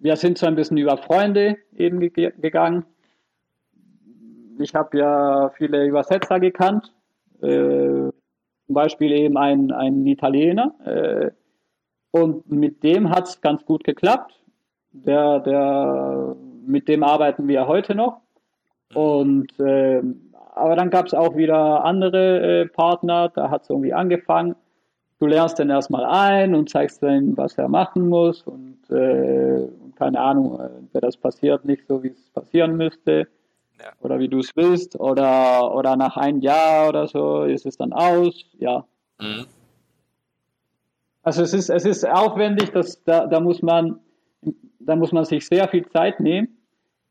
wir 0.00 0.16
sind 0.16 0.38
so 0.38 0.46
ein 0.46 0.54
bisschen 0.54 0.78
über 0.78 0.96
Freunde 0.96 1.58
eben 1.76 2.00
ge 2.00 2.32
gegangen. 2.38 2.86
Ich 4.58 4.74
habe 4.74 4.96
ja 4.96 5.50
viele 5.58 5.84
Übersetzer 5.84 6.40
gekannt, 6.40 6.90
äh, 7.42 8.08
zum 8.66 8.74
Beispiel 8.74 9.12
eben 9.12 9.36
ein, 9.36 9.70
ein 9.70 10.06
Italiener. 10.06 10.74
Äh, 10.86 11.30
und 12.12 12.50
mit 12.50 12.82
dem 12.82 13.10
hat 13.10 13.28
es 13.28 13.42
ganz 13.42 13.62
gut 13.66 13.84
geklappt. 13.84 14.40
Der, 14.92 15.40
der, 15.40 16.34
mit 16.66 16.88
dem 16.88 17.02
arbeiten 17.02 17.46
wir 17.46 17.68
heute 17.68 17.94
noch. 17.94 18.22
Und 18.94 19.52
äh, 19.60 20.02
aber 20.54 20.76
dann 20.76 20.90
gab 20.90 21.06
es 21.06 21.14
auch 21.14 21.36
wieder 21.36 21.84
andere 21.84 22.62
äh, 22.62 22.66
Partner, 22.66 23.28
da 23.28 23.50
hat 23.50 23.62
es 23.62 23.70
irgendwie 23.70 23.92
angefangen. 23.92 24.56
Du 25.18 25.26
lernst 25.26 25.58
den 25.58 25.70
erstmal 25.70 26.04
ein 26.04 26.54
und 26.54 26.70
zeigst 26.70 27.02
ihm, 27.02 27.36
was 27.36 27.58
er 27.58 27.68
machen 27.68 28.08
muss 28.08 28.42
und, 28.42 28.78
äh, 28.90 29.68
keine 29.96 30.20
Ahnung, 30.20 30.60
äh, 30.60 30.68
wenn 30.92 31.00
das 31.00 31.16
passiert 31.16 31.64
nicht 31.64 31.86
so, 31.88 32.02
wie 32.02 32.08
es 32.08 32.30
passieren 32.30 32.76
müsste 32.76 33.26
ja. 33.80 33.92
oder 34.00 34.18
wie 34.18 34.28
du 34.28 34.38
es 34.38 34.54
willst 34.54 34.98
oder, 34.98 35.74
oder 35.74 35.96
nach 35.96 36.16
einem 36.16 36.40
Jahr 36.40 36.88
oder 36.88 37.08
so 37.08 37.44
ist 37.44 37.66
es 37.66 37.76
dann 37.76 37.92
aus, 37.92 38.44
ja. 38.58 38.84
Mhm. 39.20 39.46
Also 41.22 41.42
es 41.42 41.52
ist, 41.52 41.68
es 41.68 41.84
ist 41.84 42.08
aufwendig, 42.08 42.70
dass, 42.70 43.02
da, 43.04 43.26
da, 43.26 43.40
muss 43.40 43.60
man, 43.60 44.00
da 44.78 44.96
muss 44.96 45.12
man 45.12 45.24
sich 45.24 45.46
sehr 45.46 45.68
viel 45.68 45.86
Zeit 45.88 46.20
nehmen. 46.20 46.57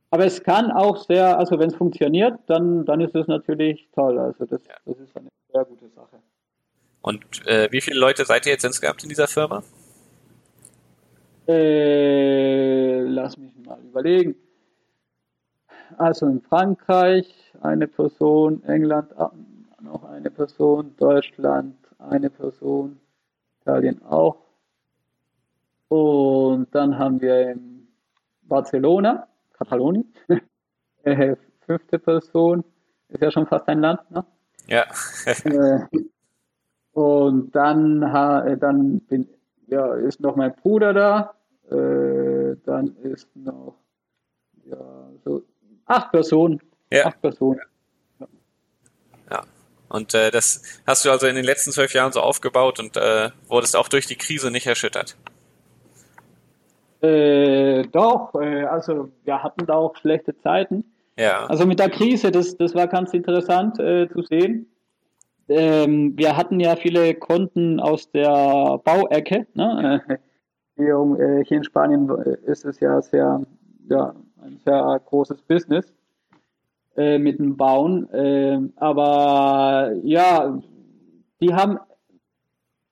Aber 0.09 0.25
es 0.25 0.41
kann 0.41 0.71
auch 0.71 0.97
sehr, 0.97 1.37
also 1.37 1.59
wenn 1.59 1.69
es 1.69 1.75
funktioniert, 1.75 2.39
dann, 2.47 2.85
dann 2.85 3.01
ist 3.01 3.15
es 3.15 3.27
natürlich 3.27 3.87
toll. 3.93 4.17
Also 4.17 4.45
das, 4.45 4.65
ja. 4.65 4.75
das 4.85 4.97
ist 4.99 5.15
eine 5.17 5.29
sehr 5.51 5.65
gute 5.65 5.89
Sache. 5.89 6.17
Und 7.01 7.45
äh, 7.45 7.67
wie 7.71 7.81
viele 7.81 7.99
Leute 7.99 8.25
seid 8.25 8.45
ihr 8.45 8.53
jetzt 8.53 8.65
insgesamt 8.65 9.03
in 9.03 9.09
dieser 9.09 9.27
Firma? 9.27 9.63
Äh, 11.47 13.01
lass 13.03 13.37
mich 13.37 13.53
mal 13.65 13.79
überlegen 13.81 14.35
also 15.97 16.27
in 16.27 16.41
Frankreich 16.41 17.27
eine 17.61 17.87
Person, 17.87 18.63
England 18.65 19.13
noch 19.81 20.03
eine 20.03 20.29
Person, 20.29 20.95
Deutschland 20.97 21.75
eine 21.99 22.29
Person, 22.29 22.99
Italien 23.61 24.01
auch. 24.03 24.37
Und 25.87 26.67
dann 26.73 26.97
haben 26.97 27.21
wir 27.21 27.51
in 27.51 27.87
Barcelona, 28.43 29.27
Katalonien, 29.57 30.13
äh, 31.03 31.35
fünfte 31.65 31.99
Person, 31.99 32.63
ist 33.09 33.21
ja 33.21 33.31
schon 33.31 33.47
fast 33.47 33.67
ein 33.67 33.79
Land, 33.79 34.11
ne? 34.11 34.25
Ja. 34.67 34.85
Äh, 35.25 35.79
und 36.91 37.55
dann, 37.55 38.01
äh, 38.01 38.57
dann 38.57 38.99
bin, 39.01 39.29
ja, 39.67 39.93
ist 39.95 40.19
noch 40.19 40.35
mein 40.35 40.55
Bruder 40.55 40.93
da, 40.93 41.33
dann 41.69 42.95
ist 43.03 43.27
noch 43.35 43.75
ja, 44.63 45.09
so 45.25 45.43
Acht 45.87 46.11
Personen. 46.11 46.61
Ja. 46.91 47.07
Acht 47.07 47.21
Personen. 47.21 47.61
Ja. 48.19 48.27
ja. 49.31 49.43
Und 49.89 50.13
äh, 50.13 50.31
das 50.31 50.61
hast 50.85 51.05
du 51.05 51.11
also 51.11 51.27
in 51.27 51.35
den 51.35 51.45
letzten 51.45 51.71
zwölf 51.71 51.93
Jahren 51.93 52.11
so 52.11 52.21
aufgebaut 52.21 52.79
und 52.79 52.97
äh, 52.97 53.31
wurdest 53.47 53.75
auch 53.75 53.87
durch 53.87 54.05
die 54.05 54.17
Krise 54.17 54.51
nicht 54.51 54.67
erschüttert? 54.67 55.17
Äh, 57.01 57.83
doch, 57.91 58.33
äh, 58.35 58.63
also 58.63 59.09
wir 59.23 59.43
hatten 59.43 59.65
da 59.65 59.75
auch 59.75 59.95
schlechte 59.97 60.35
Zeiten. 60.37 60.83
Ja. 61.17 61.45
Also 61.47 61.65
mit 61.65 61.79
der 61.79 61.89
Krise, 61.89 62.31
das, 62.31 62.57
das 62.57 62.75
war 62.75 62.87
ganz 62.87 63.13
interessant 63.13 63.79
äh, 63.79 64.07
zu 64.09 64.21
sehen. 64.21 64.67
Ähm, 65.49 66.13
wir 66.17 66.35
hatten 66.35 66.59
ja 66.59 66.75
viele 66.75 67.15
Kunden 67.15 67.79
aus 67.79 68.11
der 68.11 68.79
Bauecke. 68.83 69.47
Ne? 69.53 70.01
Hier, 70.75 70.95
äh, 71.19 71.43
hier 71.43 71.57
in 71.57 71.63
Spanien 71.63 72.07
ist 72.45 72.63
es 72.63 72.79
ja 72.79 73.01
sehr 73.01 73.41
ja, 73.89 74.13
ein 74.41 74.57
sehr 74.63 75.01
großes 75.05 75.41
Business 75.43 75.93
äh, 76.95 77.17
mit 77.17 77.39
dem 77.39 77.57
Bauen. 77.57 78.09
Äh, 78.11 78.59
aber 78.75 79.93
ja, 80.03 80.59
die 81.41 81.53
haben, 81.53 81.79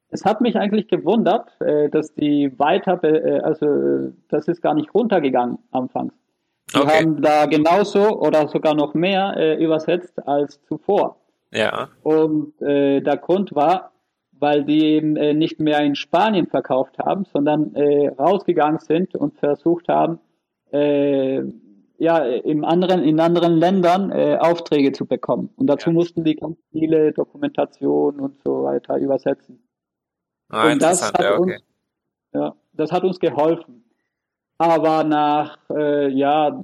es 0.09 0.25
hat 0.25 0.41
mich 0.41 0.55
eigentlich 0.55 0.87
gewundert, 0.87 1.49
äh, 1.61 1.89
dass 1.89 2.13
die 2.13 2.57
weiter, 2.57 3.03
äh, 3.03 3.39
also 3.39 4.11
das 4.29 4.47
ist 4.47 4.61
gar 4.61 4.73
nicht 4.73 4.93
runtergegangen 4.93 5.57
anfangs. 5.71 6.13
Die 6.73 6.79
okay. 6.79 6.99
haben 6.99 7.21
da 7.21 7.45
genauso 7.45 8.19
oder 8.19 8.47
sogar 8.47 8.73
noch 8.73 8.93
mehr 8.93 9.35
äh, 9.37 9.63
übersetzt 9.63 10.27
als 10.27 10.61
zuvor. 10.63 11.17
Ja. 11.51 11.89
Und 12.01 12.59
äh, 12.61 13.01
der 13.01 13.17
Grund 13.17 13.55
war, 13.55 13.91
weil 14.31 14.65
die 14.65 14.83
eben 14.85 15.15
äh, 15.15 15.33
nicht 15.33 15.59
mehr 15.59 15.79
in 15.81 15.95
Spanien 15.95 16.47
verkauft 16.47 16.97
haben, 16.99 17.25
sondern 17.25 17.73
äh, 17.75 18.09
rausgegangen 18.09 18.79
sind 18.79 19.15
und 19.15 19.37
versucht 19.37 19.87
haben, 19.87 20.19
äh, 20.71 21.43
ja, 21.97 22.17
im 22.17 22.65
anderen, 22.65 23.03
in 23.03 23.19
anderen 23.19 23.57
Ländern 23.57 24.11
äh, 24.11 24.37
Aufträge 24.37 24.91
zu 24.91 25.05
bekommen. 25.05 25.49
Und 25.55 25.67
dazu 25.67 25.91
ja. 25.91 25.93
mussten 25.93 26.25
die 26.25 26.35
ganz 26.35 26.57
viele 26.71 27.13
Dokumentationen 27.13 28.19
und 28.19 28.41
so 28.43 28.63
weiter 28.63 28.97
übersetzen. 28.97 29.63
Ah, 30.49 30.71
und 30.71 30.81
das 30.81 31.05
hat, 31.05 31.21
ja, 31.21 31.37
okay. 31.37 31.53
uns, 31.53 31.63
ja, 32.33 32.55
das 32.73 32.91
hat 32.91 33.03
uns 33.03 33.19
geholfen. 33.19 33.83
Aber 34.57 35.03
nach 35.03 35.57
äh, 35.69 36.09
ja, 36.09 36.63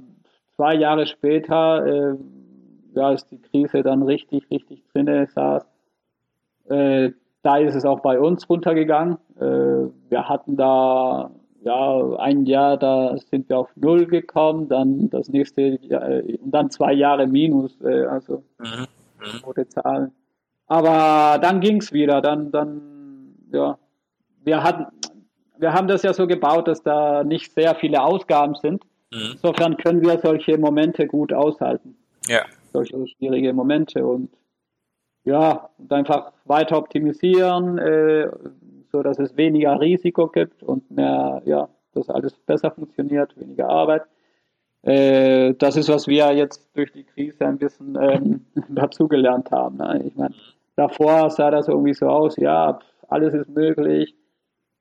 zwei 0.56 0.74
Jahre 0.74 1.06
später, 1.06 1.86
äh, 1.86 2.14
ja, 2.94 3.08
als 3.08 3.26
die 3.26 3.40
Krise 3.40 3.82
dann 3.82 4.02
richtig, 4.02 4.50
richtig 4.50 4.82
drinne 4.92 5.26
saß, 5.26 5.64
äh, 6.68 7.10
da 7.42 7.56
ist 7.56 7.74
es 7.74 7.84
auch 7.84 8.00
bei 8.00 8.18
uns 8.18 8.48
runtergegangen. 8.48 9.18
Äh, 9.36 9.90
wir 10.08 10.28
hatten 10.28 10.56
da 10.56 11.30
ja 11.64 12.16
ein 12.18 12.46
Jahr, 12.46 12.76
da 12.76 13.16
sind 13.18 13.48
wir 13.48 13.58
auf 13.58 13.70
Null 13.76 14.06
gekommen, 14.06 14.68
dann 14.68 15.10
das 15.10 15.28
nächste 15.28 15.78
Jahr, 15.82 16.08
äh, 16.08 16.38
und 16.42 16.50
dann 16.50 16.70
zwei 16.70 16.92
Jahre 16.92 17.26
Minus, 17.26 17.80
äh, 17.82 18.04
also 18.04 18.42
mhm. 18.58 18.86
mhm. 19.18 19.44
rote 19.44 19.68
Zahlen. 19.68 20.12
Aber 20.66 21.38
dann 21.40 21.60
ging 21.60 21.78
es 21.78 21.92
wieder, 21.92 22.20
dann, 22.20 22.50
dann, 22.50 22.80
ja, 23.52 23.78
wir 24.44 24.62
hatten, 24.62 24.86
wir 25.58 25.72
haben 25.72 25.88
das 25.88 26.02
ja 26.02 26.12
so 26.12 26.26
gebaut, 26.26 26.68
dass 26.68 26.82
da 26.82 27.24
nicht 27.24 27.52
sehr 27.52 27.74
viele 27.74 28.02
Ausgaben 28.02 28.54
sind. 28.54 28.84
Mhm. 29.12 29.32
Insofern 29.32 29.76
können 29.76 30.02
wir 30.02 30.18
solche 30.18 30.58
Momente 30.58 31.06
gut 31.06 31.32
aushalten. 31.32 31.96
Ja. 32.26 32.44
Solche 32.72 33.06
schwierige 33.06 33.52
Momente 33.52 34.04
und 34.04 34.30
ja, 35.24 35.70
und 35.78 35.92
einfach 35.92 36.32
weiter 36.46 36.76
optimisieren, 36.76 37.78
äh, 37.78 38.28
so 38.90 39.02
dass 39.02 39.18
es 39.20 39.36
weniger 39.36 39.80
Risiko 39.80 40.26
gibt 40.26 40.62
und 40.64 40.90
mehr, 40.90 41.42
ja, 41.44 41.68
dass 41.94 42.10
alles 42.10 42.34
besser 42.34 42.72
funktioniert, 42.72 43.38
weniger 43.38 43.68
Arbeit. 43.68 44.02
Äh, 44.82 45.54
das 45.54 45.76
ist, 45.76 45.88
was 45.88 46.08
wir 46.08 46.32
jetzt 46.32 46.76
durch 46.76 46.90
die 46.92 47.04
Krise 47.04 47.46
ein 47.46 47.58
bisschen 47.58 47.96
ähm, 48.00 48.46
dazugelernt 48.68 49.50
haben. 49.52 49.76
Ne? 49.76 50.02
Ich 50.06 50.16
meine, 50.16 50.34
davor 50.74 51.30
sah 51.30 51.52
das 51.52 51.68
irgendwie 51.68 51.94
so 51.94 52.08
aus, 52.08 52.36
ja, 52.36 52.80
alles 53.08 53.34
ist 53.34 53.48
möglich, 53.48 54.14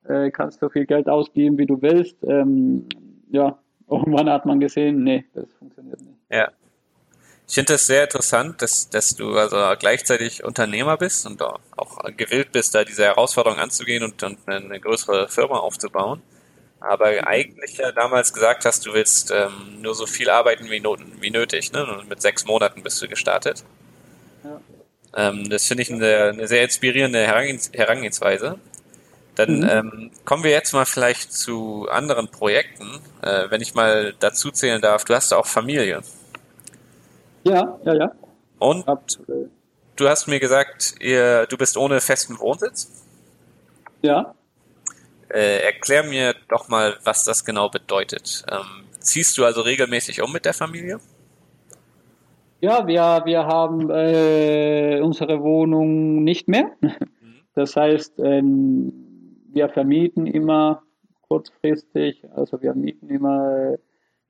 äh, 0.06 0.32
kannst 0.32 0.60
so 0.60 0.70
viel 0.70 0.86
Geld 0.86 1.10
ausgeben, 1.10 1.58
wie 1.58 1.66
du 1.66 1.82
willst. 1.82 2.18
Ähm, 2.24 2.88
ja, 3.30 3.60
irgendwann 3.90 4.30
hat 4.30 4.46
man 4.46 4.60
gesehen, 4.60 5.04
nee, 5.04 5.26
das 5.34 5.52
funktioniert 5.54 6.02
nicht. 6.02 6.18
Ja. 6.30 6.52
Ich 7.48 7.56
finde 7.56 7.74
das 7.74 7.86
sehr 7.86 8.04
interessant, 8.04 8.62
dass, 8.62 8.90
dass 8.90 9.14
du 9.14 9.36
also 9.36 9.58
gleichzeitig 9.78 10.46
Unternehmer 10.46 10.96
bist 10.96 11.26
und 11.26 11.42
auch 11.42 12.00
gewillt 12.16 12.54
bist, 12.54 12.74
da 12.74 12.86
diese 12.86 13.04
Herausforderung 13.04 13.60
anzugehen 13.60 14.04
und, 14.04 14.24
und 14.24 14.40
eine 14.48 14.80
größere 14.80 15.28
Firma 15.28 15.58
aufzubauen. 15.58 16.22
Aber 16.80 17.28
eigentlich 17.28 17.78
ja 17.78 17.92
damals 17.92 18.32
gesagt 18.34 18.64
hast, 18.64 18.86
du 18.86 18.94
willst 18.94 19.32
ähm, 19.32 19.82
nur 19.82 19.94
so 19.96 20.06
viel 20.06 20.30
arbeiten 20.30 20.66
wie, 20.66 20.82
wie 20.82 21.30
nötig. 21.30 21.74
Ne? 21.74 21.86
Und 21.86 22.08
mit 22.08 22.22
sechs 22.22 22.46
Monaten 22.46 22.84
bist 22.84 23.02
du 23.02 23.10
gestartet. 23.10 23.66
Ähm, 25.16 25.50
das 25.50 25.68
finde 25.68 25.84
ich 25.84 25.92
eine, 25.92 26.30
eine, 26.30 26.48
sehr 26.48 26.64
inspirierende 26.64 27.26
Herangehensweise. 27.26 28.58
Dann 29.36 29.60
mhm. 29.60 29.70
ähm, 29.70 30.12
kommen 30.26 30.44
wir 30.44 30.52
jetzt 30.52 30.74
mal 30.74 30.86
vielleicht 30.86 31.34
zu 31.34 31.88
anderen 31.90 32.30
Projekten. 32.30 33.00
Äh, 33.22 33.50
wenn 33.50 33.62
ich 33.62 33.74
mal 33.74 34.14
dazu 34.20 34.52
zählen 34.52 34.82
darf, 34.82 35.06
du 35.06 35.16
hast 35.16 35.34
auch 35.34 35.46
Familie. 35.46 36.02
Ja, 37.44 37.80
ja, 37.86 37.94
ja. 37.94 38.12
Und 38.60 38.88
Absolut. 38.88 39.50
du 39.96 40.08
hast 40.08 40.28
mir 40.28 40.40
gesagt, 40.40 40.96
ihr, 41.00 41.48
du 41.48 41.58
bist 41.58 41.78
ohne 41.78 42.00
festen 42.00 42.40
Wohnsitz? 42.40 42.92
Ja. 44.02 44.36
Äh, 45.30 45.64
erklär 45.64 46.04
mir 46.04 46.36
doch 46.50 46.68
mal, 46.68 46.98
was 47.04 47.24
das 47.24 47.46
genau 47.46 47.70
bedeutet. 47.70 48.44
Ähm, 48.52 48.86
ziehst 49.00 49.38
du 49.38 49.46
also 49.46 49.62
regelmäßig 49.62 50.22
um 50.22 50.32
mit 50.32 50.46
der 50.46 50.54
Familie? 50.54 51.00
Ja, 52.62 52.86
wir, 52.86 53.24
wir 53.26 53.48
haben 53.48 53.90
äh, 53.90 55.02
unsere 55.02 55.42
Wohnung 55.42 56.24
nicht 56.24 56.48
mehr. 56.48 56.72
Das 57.54 57.76
heißt, 57.76 58.18
ähm, 58.20 58.94
wir 59.52 59.68
vermieten 59.68 60.26
immer 60.26 60.84
kurzfristig, 61.28 62.24
also 62.34 62.62
wir 62.62 62.74
mieten 62.74 63.10
immer 63.10 63.76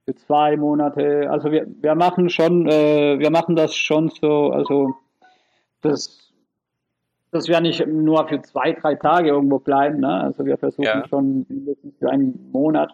für 0.05 0.15
zwei 0.15 0.57
Monate. 0.57 1.29
Also 1.29 1.51
wir, 1.51 1.67
wir 1.81 1.93
machen 1.93 2.31
schon, 2.31 2.67
äh, 2.67 3.19
wir 3.19 3.29
machen 3.29 3.55
das 3.55 3.75
schon 3.75 4.09
so, 4.09 4.49
also 4.49 4.95
das, 5.81 6.33
dass 7.29 7.47
wir 7.47 7.61
nicht 7.61 7.85
nur 7.85 8.27
für 8.27 8.41
zwei, 8.41 8.71
drei 8.71 8.95
Tage 8.95 9.29
irgendwo 9.29 9.59
bleiben. 9.59 9.99
Ne? 9.99 10.21
Also 10.21 10.43
wir 10.43 10.57
versuchen 10.57 10.85
ja. 10.85 11.07
schon 11.07 11.45
mindestens 11.47 11.95
für 11.99 12.09
einen 12.09 12.49
Monat 12.51 12.91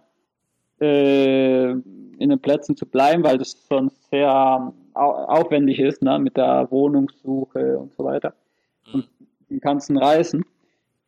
äh, 0.82 1.70
in 1.70 2.30
den 2.30 2.40
Plätzen 2.42 2.76
zu 2.76 2.86
bleiben, 2.86 3.24
weil 3.24 3.38
das 3.38 3.66
sonst 3.70 4.10
sehr 4.10 4.74
aufwendig 4.98 5.80
ist 5.80 6.02
ne? 6.02 6.20
mit 6.20 6.38
der 6.38 6.68
Wohnungssuche 6.72 7.78
und 7.78 7.94
so 7.94 8.04
weiter 8.04 8.34
mhm. 8.88 8.94
und 8.94 9.10
den 9.50 9.60
ganzen 9.60 9.98
Reisen. 9.98 10.46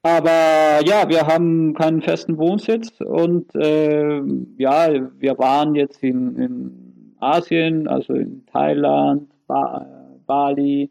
Aber 0.02 0.80
ja, 0.86 1.10
wir 1.10 1.28
haben 1.28 1.74
keinen 1.74 2.02
festen 2.02 2.38
Wohnsitz 2.38 3.02
und 3.02 3.54
äh, 3.56 4.22
ja, 4.58 4.88
wir 5.18 5.38
waren 5.38 5.76
jetzt 5.76 6.02
in, 6.02 6.38
in 6.38 7.16
Asien, 7.20 7.88
also 7.88 8.14
in 8.14 8.46
Thailand, 8.46 9.30
ba 9.46 9.86
Bali, 10.26 10.90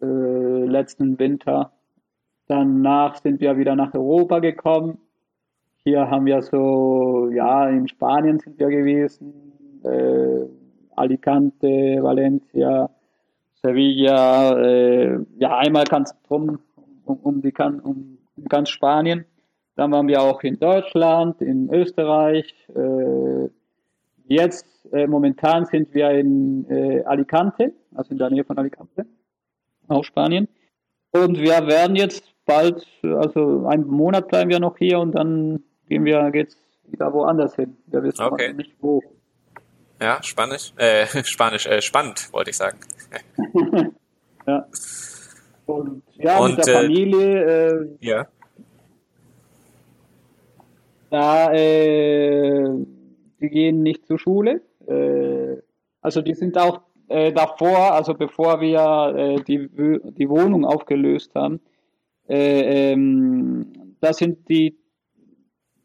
äh, 0.00 0.06
letzten 0.06 1.18
Winter. 1.18 1.72
Danach 2.46 3.16
sind 3.16 3.40
wir 3.40 3.58
wieder 3.58 3.76
nach 3.76 3.92
Europa 3.92 4.38
gekommen. 4.38 4.98
Hier 5.84 6.08
haben 6.08 6.24
wir 6.24 6.40
so, 6.40 7.28
ja, 7.30 7.68
in 7.68 7.88
Spanien 7.88 8.38
sind 8.38 8.58
wir 8.58 8.68
gewesen, 8.68 9.34
äh, 9.84 10.46
Alicante, 10.98 11.98
Valencia, 12.02 12.90
Sevilla, 13.62 14.58
äh, 14.58 15.18
ja, 15.38 15.58
einmal 15.58 15.84
ganz 15.84 16.14
drum 16.22 16.58
um, 17.04 17.18
um, 17.18 17.42
die, 17.42 17.52
um, 17.58 18.18
um 18.36 18.44
ganz 18.48 18.70
Spanien. 18.70 19.24
Dann 19.76 19.92
waren 19.92 20.08
wir 20.08 20.20
auch 20.20 20.42
in 20.42 20.58
Deutschland, 20.58 21.40
in 21.40 21.72
Österreich. 21.72 22.52
Äh, 22.74 23.48
jetzt, 24.26 24.66
äh, 24.92 25.06
momentan 25.06 25.64
sind 25.66 25.94
wir 25.94 26.10
in 26.10 26.68
äh, 26.68 27.02
Alicante, 27.04 27.72
also 27.94 28.12
in 28.12 28.18
der 28.18 28.30
Nähe 28.30 28.44
von 28.44 28.58
Alicante, 28.58 29.06
auch 29.88 30.04
Spanien. 30.04 30.48
Und 31.10 31.38
wir 31.38 31.66
werden 31.66 31.96
jetzt 31.96 32.24
bald, 32.44 32.86
also 33.02 33.66
einen 33.66 33.86
Monat 33.86 34.28
bleiben 34.28 34.50
wir 34.50 34.60
noch 34.60 34.76
hier 34.78 34.98
und 34.98 35.12
dann 35.12 35.62
gehen 35.88 36.04
wir 36.04 36.30
jetzt 36.34 36.58
wieder 36.90 37.12
woanders 37.12 37.56
hin. 37.56 37.76
Wir 37.86 38.02
wissen 38.02 38.22
okay. 38.22 38.52
nicht 38.52 38.74
wo. 38.80 39.00
Ja, 40.00 40.22
Spanisch, 40.22 40.72
äh, 40.76 41.06
Spanisch, 41.24 41.66
äh, 41.66 41.82
spannend, 41.82 42.32
wollte 42.32 42.50
ich 42.50 42.56
sagen. 42.56 42.78
ja. 44.46 44.66
Und 45.66 46.02
ja, 46.14 46.38
und, 46.38 46.56
mit 46.56 46.66
der 46.66 46.74
äh, 46.74 46.82
Familie. 46.82 47.44
Äh, 47.44 47.88
ja. 48.00 48.26
Da, 51.10 51.52
äh, 51.52 52.68
die 53.40 53.48
gehen 53.48 53.82
nicht 53.82 54.06
zur 54.06 54.18
Schule. 54.18 54.62
Äh, 54.86 55.62
also 56.00 56.22
die 56.22 56.34
sind 56.34 56.56
auch 56.56 56.82
äh, 57.08 57.32
davor, 57.32 57.92
also 57.94 58.14
bevor 58.14 58.60
wir 58.60 59.14
äh, 59.16 59.42
die, 59.42 59.68
die 59.68 60.28
Wohnung 60.28 60.64
aufgelöst 60.64 61.34
haben, 61.34 61.60
äh, 62.28 62.92
ähm, 62.92 63.96
da 64.00 64.12
sind 64.12 64.48
die, 64.48 64.76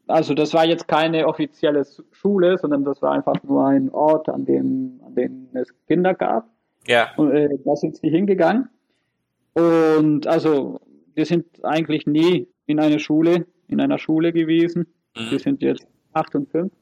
also 0.06 0.34
das 0.34 0.52
war 0.54 0.66
jetzt 0.66 0.88
keine 0.88 1.26
offizielle 1.26 1.84
Schule, 2.12 2.58
sondern 2.58 2.84
das 2.84 3.00
war 3.02 3.12
einfach 3.12 3.42
nur 3.42 3.66
ein 3.66 3.90
Ort, 3.90 4.28
an 4.28 4.44
dem, 4.44 5.00
an 5.06 5.14
dem 5.14 5.48
es 5.54 5.68
Kinder 5.86 6.14
gab. 6.14 6.48
Ja. 6.86 7.08
Und 7.16 7.32
äh, 7.32 7.48
da 7.64 7.76
sind 7.76 7.96
sie 7.96 8.10
hingegangen. 8.10 8.68
Und 9.54 10.26
also 10.26 10.80
wir 11.14 11.24
sind 11.24 11.46
eigentlich 11.64 12.06
nie 12.06 12.48
in 12.66 12.80
einer 12.80 12.98
Schule, 12.98 13.46
in 13.68 13.80
einer 13.80 13.98
Schule 13.98 14.32
gewesen. 14.32 14.86
Mhm. 15.16 15.30
Wir 15.30 15.38
sind 15.38 15.62
jetzt 15.62 15.86
acht 16.12 16.34
und 16.34 16.50
fünf. 16.50 16.72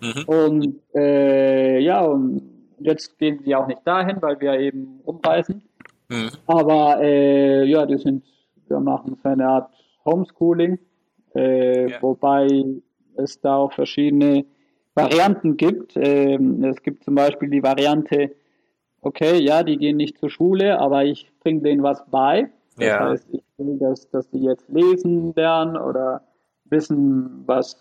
Mhm. 0.00 0.24
Und 0.26 0.80
äh, 0.94 1.78
ja, 1.78 2.04
und 2.04 2.42
jetzt 2.80 3.18
gehen 3.18 3.40
wir 3.44 3.60
auch 3.60 3.66
nicht 3.66 3.80
dahin, 3.84 4.20
weil 4.20 4.38
wir 4.40 4.58
eben 4.58 5.00
umreisen. 5.04 5.62
Mhm. 6.08 6.30
Aber 6.46 7.00
äh, 7.00 7.64
ja, 7.64 7.86
die 7.86 7.98
sind, 7.98 8.24
wir 8.68 8.80
machen 8.80 9.16
so 9.22 9.28
eine 9.28 9.46
Art 9.46 9.72
Homeschooling, 10.04 10.78
äh, 11.34 11.90
ja. 11.90 12.02
wobei 12.02 12.64
es 13.16 13.40
da 13.40 13.56
auch 13.56 13.72
verschiedene 13.72 14.44
Varianten 14.94 15.56
gibt. 15.56 15.94
Ähm, 15.96 16.62
es 16.64 16.82
gibt 16.82 17.04
zum 17.04 17.14
Beispiel 17.14 17.50
die 17.50 17.62
Variante, 17.62 18.32
okay, 19.00 19.40
ja, 19.40 19.62
die 19.62 19.76
gehen 19.76 19.96
nicht 19.96 20.18
zur 20.18 20.30
Schule, 20.30 20.78
aber 20.78 21.04
ich 21.04 21.30
bringe 21.40 21.62
denen 21.62 21.82
was 21.82 22.04
bei. 22.10 22.50
Das 22.76 22.86
ja. 22.86 23.08
heißt, 23.08 23.28
ich 23.32 23.42
will, 23.58 23.78
dass, 23.78 24.08
dass 24.10 24.28
die 24.30 24.42
jetzt 24.42 24.68
lesen 24.68 25.32
lernen 25.34 25.76
oder 25.76 26.22
wissen, 26.64 27.42
was 27.46 27.76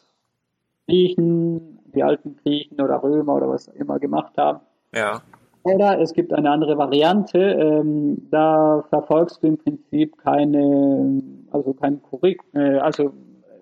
riechen, 0.88 1.80
die 1.96 2.04
alten 2.04 2.36
Griechen 2.38 2.82
oder 2.82 3.02
Römer 3.02 3.36
oder 3.36 3.50
was 3.50 3.68
immer 3.70 4.00
gemacht 4.00 4.38
haben. 4.38 4.60
Ja. 4.94 5.22
Oder 5.64 6.00
es 6.02 6.14
gibt 6.14 6.34
eine 6.34 6.50
andere 6.50 6.78
Variante, 6.78 7.40
ähm, 7.40 8.28
da 8.30 8.84
verfolgst 8.90 9.42
du 9.42 9.48
im 9.48 9.58
Prinzip 9.58 10.18
keine, 10.18 11.22
also 11.52 11.74
kein 11.74 12.02
Curric, 12.04 12.42
äh, 12.54 12.80
also 12.80 13.14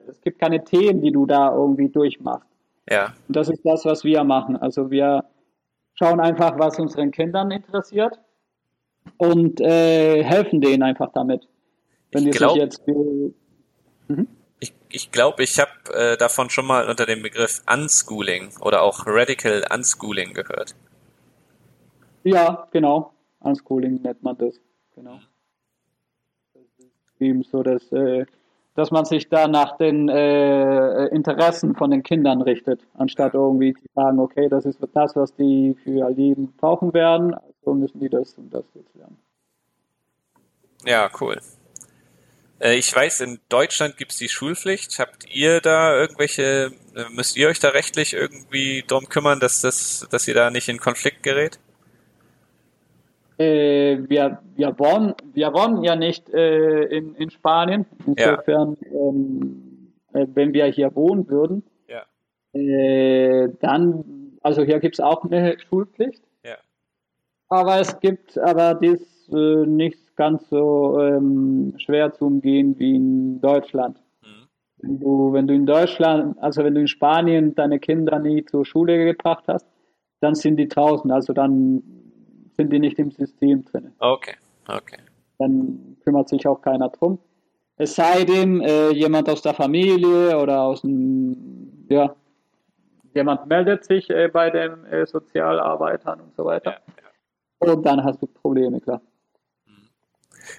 es 0.07 0.21
gibt 0.21 0.39
keine 0.39 0.63
Themen, 0.63 1.01
die 1.01 1.11
du 1.11 1.25
da 1.25 1.53
irgendwie 1.53 1.89
durchmachst. 1.89 2.47
Ja. 2.89 3.13
Und 3.27 3.35
das 3.35 3.49
ist 3.49 3.65
das, 3.65 3.85
was 3.85 4.03
wir 4.03 4.23
machen. 4.23 4.57
Also 4.57 4.91
wir 4.91 5.25
schauen 5.93 6.19
einfach, 6.19 6.57
was 6.57 6.79
unseren 6.79 7.11
Kindern 7.11 7.51
interessiert 7.51 8.19
und 9.17 9.61
äh, 9.61 10.23
helfen 10.23 10.61
denen 10.61 10.83
einfach 10.83 11.11
damit. 11.13 11.47
Wenn 12.11 12.27
ich 12.27 12.35
glaube, 12.35 12.59
jetzt 12.59 12.85
mhm. 12.87 14.27
ich, 14.59 14.73
ich, 14.89 15.11
glaub, 15.11 15.39
ich 15.39 15.59
habe 15.59 15.71
äh, 15.93 16.17
davon 16.17 16.49
schon 16.49 16.65
mal 16.65 16.89
unter 16.89 17.05
dem 17.05 17.21
Begriff 17.21 17.61
Unschooling 17.71 18.51
oder 18.61 18.81
auch 18.81 19.05
Radical 19.05 19.63
Unschooling 19.73 20.33
gehört. 20.33 20.75
Ja, 22.23 22.67
genau. 22.71 23.13
Unschooling 23.39 24.01
nennt 24.01 24.21
man 24.21 24.37
das. 24.37 24.59
Genau. 24.95 25.19
Das 26.53 26.63
ist 26.63 27.21
eben 27.21 27.43
so, 27.43 27.63
dass, 27.63 27.91
äh, 27.91 28.25
dass 28.75 28.91
man 28.91 29.05
sich 29.05 29.29
da 29.29 29.47
nach 29.47 29.77
den 29.77 30.07
äh, 30.07 31.07
Interessen 31.07 31.75
von 31.75 31.91
den 31.91 32.03
Kindern 32.03 32.41
richtet, 32.41 32.81
anstatt 32.93 33.33
irgendwie 33.33 33.73
zu 33.73 33.85
sagen, 33.95 34.19
okay, 34.19 34.47
das 34.49 34.65
ist 34.65 34.79
das, 34.93 35.15
was 35.15 35.35
die 35.35 35.75
für 35.83 35.91
ihr 35.91 36.09
Leben 36.09 36.53
brauchen 36.57 36.93
werden, 36.93 37.33
also 37.33 37.73
müssen 37.73 37.99
die 37.99 38.09
das 38.09 38.33
und 38.35 38.53
das 38.53 38.63
jetzt 38.73 38.95
lernen. 38.95 39.17
Ja, 40.85 41.09
cool. 41.19 41.37
Äh, 42.59 42.75
ich 42.75 42.95
weiß, 42.95 43.21
in 43.21 43.39
Deutschland 43.49 43.97
gibt 43.97 44.11
es 44.11 44.17
die 44.17 44.29
Schulpflicht. 44.29 44.99
Habt 44.99 45.25
ihr 45.33 45.61
da 45.61 45.95
irgendwelche, 45.95 46.71
äh, 46.95 47.05
müsst 47.11 47.35
ihr 47.35 47.49
euch 47.49 47.59
da 47.59 47.69
rechtlich 47.69 48.13
irgendwie 48.13 48.83
drum 48.87 49.09
kümmern, 49.09 49.39
dass 49.39 49.61
das, 49.61 50.07
dass 50.11 50.27
ihr 50.27 50.33
da 50.33 50.49
nicht 50.49 50.69
in 50.69 50.79
Konflikt 50.79 51.23
gerät? 51.23 51.59
Äh, 53.41 54.09
wir, 54.09 54.39
wir, 54.55 54.77
wohnen, 54.77 55.15
wir 55.33 55.51
wohnen 55.53 55.83
ja 55.83 55.95
nicht 55.95 56.29
äh, 56.29 56.83
in, 56.83 57.15
in 57.15 57.29
Spanien. 57.31 57.85
Insofern, 58.05 58.77
ja. 58.81 58.91
ähm, 58.91 59.93
äh, 60.13 60.27
wenn 60.33 60.53
wir 60.53 60.65
hier 60.65 60.93
wohnen 60.95 61.27
würden, 61.27 61.63
ja. 61.87 62.03
Äh, 62.53 63.49
dann, 63.61 64.37
also 64.41 64.63
hier 64.63 64.79
gibt 64.79 64.95
es 64.95 64.99
auch 64.99 65.23
eine 65.23 65.57
Schulpflicht. 65.59 66.21
Ja. 66.45 66.57
Aber 67.49 67.79
es 67.79 67.99
gibt 67.99 68.37
aber 68.37 68.75
das 68.75 69.01
äh, 69.33 69.65
nicht 69.65 70.15
ganz 70.15 70.47
so 70.49 70.99
ähm, 70.99 71.73
schwer 71.77 72.13
zu 72.13 72.25
umgehen 72.27 72.77
wie 72.77 72.95
in 72.95 73.41
Deutschland. 73.41 73.97
Mhm. 74.21 74.47
Wenn 74.77 74.99
du, 74.99 75.33
wenn 75.33 75.47
du 75.47 75.53
in 75.55 75.65
Deutschland, 75.65 76.37
also 76.43 76.63
wenn 76.63 76.75
du 76.75 76.81
in 76.81 76.87
Spanien 76.87 77.55
deine 77.55 77.79
Kinder 77.79 78.19
nie 78.19 78.45
zur 78.45 78.65
Schule 78.65 79.03
gebracht 79.05 79.45
hast, 79.47 79.65
dann 80.19 80.35
sind 80.35 80.57
die 80.57 80.67
draußen. 80.67 81.09
Also 81.09 81.33
dann 81.33 81.81
sind 82.57 82.71
die 82.71 82.79
nicht 82.79 82.99
im 82.99 83.11
System 83.11 83.63
drin. 83.65 83.93
Okay, 83.99 84.35
okay. 84.67 84.97
Dann 85.37 85.97
kümmert 86.03 86.29
sich 86.29 86.45
auch 86.47 86.61
keiner 86.61 86.89
drum. 86.89 87.19
Es 87.77 87.95
sei 87.95 88.25
denn, 88.25 88.61
äh, 88.61 88.91
jemand 88.91 89.27
aus 89.29 89.41
der 89.41 89.53
Familie 89.53 90.37
oder 90.37 90.61
aus 90.61 90.81
dem, 90.81 91.87
ja, 91.89 92.15
jemand 93.15 93.47
meldet 93.47 93.85
sich 93.85 94.09
äh, 94.09 94.27
bei 94.27 94.49
den 94.49 94.85
äh, 94.85 95.05
Sozialarbeitern 95.05 96.21
und 96.21 96.35
so 96.35 96.45
weiter. 96.45 96.71
Ja, 96.71 97.67
ja. 97.67 97.73
Und 97.73 97.83
dann 97.85 98.03
hast 98.03 98.21
du 98.21 98.27
Probleme, 98.27 98.79
klar. 98.81 99.01
Mhm. 99.65 99.89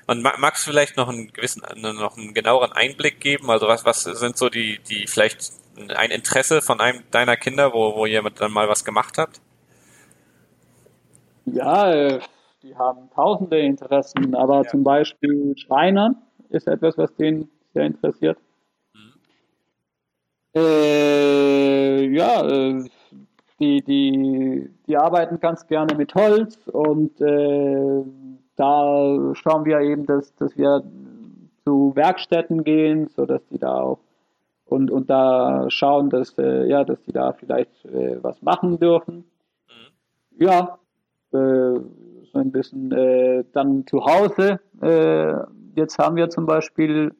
Und 0.07 0.23
magst 0.23 0.67
du 0.67 0.71
vielleicht 0.71 0.97
noch 0.97 1.09
einen 1.09 1.33
gewissen, 1.33 1.63
noch 1.81 2.17
einen 2.17 2.35
genaueren 2.35 2.73
Einblick 2.73 3.21
geben? 3.21 3.51
Also 3.51 3.69
was, 3.69 3.85
was 3.85 4.03
sind 4.03 4.37
so 4.37 4.49
die, 4.49 4.81
die 4.81 5.07
vielleicht 5.07 5.53
ein 5.97 6.11
Interesse 6.11 6.61
von 6.61 6.81
einem 6.81 7.05
deiner 7.11 7.37
Kinder, 7.37 7.73
wo, 7.73 7.95
wo 7.97 8.07
jemand 8.07 8.41
dann 8.41 8.53
mal 8.53 8.69
was 8.69 8.85
gemacht 8.85 9.19
hat? 9.19 9.41
Ja, 11.47 11.93
äh, 11.93 12.21
die 12.63 12.77
haben 12.77 13.11
tausende 13.15 13.59
Interessen, 13.59 14.35
aber 14.35 14.63
ja. 14.63 14.65
zum 14.65 14.85
Beispiel 14.85 15.57
Schreinern 15.57 16.17
ist 16.49 16.69
etwas, 16.69 16.97
was 16.97 17.15
den 17.17 17.49
sehr 17.75 17.85
interessiert. 17.85 18.39
Mhm. 18.95 19.13
Äh, 20.55 22.07
ja, 22.09 22.47
äh, 22.47 22.85
die, 23.59 23.83
die, 23.83 24.71
die 24.87 24.97
arbeiten 24.97 25.41
ganz 25.41 25.67
gerne 25.67 25.97
mit 25.97 26.15
Holz 26.15 26.59
und 26.69 27.21
äh, 27.21 28.03
da 28.57 29.35
schauen 29.35 29.65
wir 29.65 29.81
eben, 29.81 30.07
dass, 30.07 30.35
dass 30.37 30.57
wir 30.57 30.83
zu 31.65 31.93
Werkstätten 31.95 32.65
gehen, 32.65 33.09
sodass 33.09 33.45
die 33.49 33.59
da 33.59 33.81
auch 33.81 33.99
und, 34.67 34.91
und 34.91 35.11
da 35.11 35.67
schauen, 35.69 36.11
dass, 36.11 36.39
äh, 36.39 36.67
ja, 36.67 36.85
dass 36.85 37.03
die 37.03 37.13
da 37.13 37.33
vielleicht 37.33 37.85
äh, 37.85 38.23
was 38.23 38.41
machen 38.43 38.79
dürfen. 38.79 39.17
Mhm. 39.69 40.45
Ja, 40.45 40.79
äh, 41.33 41.81
so 42.33 42.39
ein 42.39 42.51
bisschen 42.51 42.93
äh, 42.93 43.45
dann 43.53 43.87
zu 43.87 44.05
Hause. 44.05 44.61
Äh, 44.81 45.35
jetzt 45.77 45.99
haben 45.99 46.17
wir 46.17 46.31
zum 46.31 46.47
Beispiel 46.47 47.15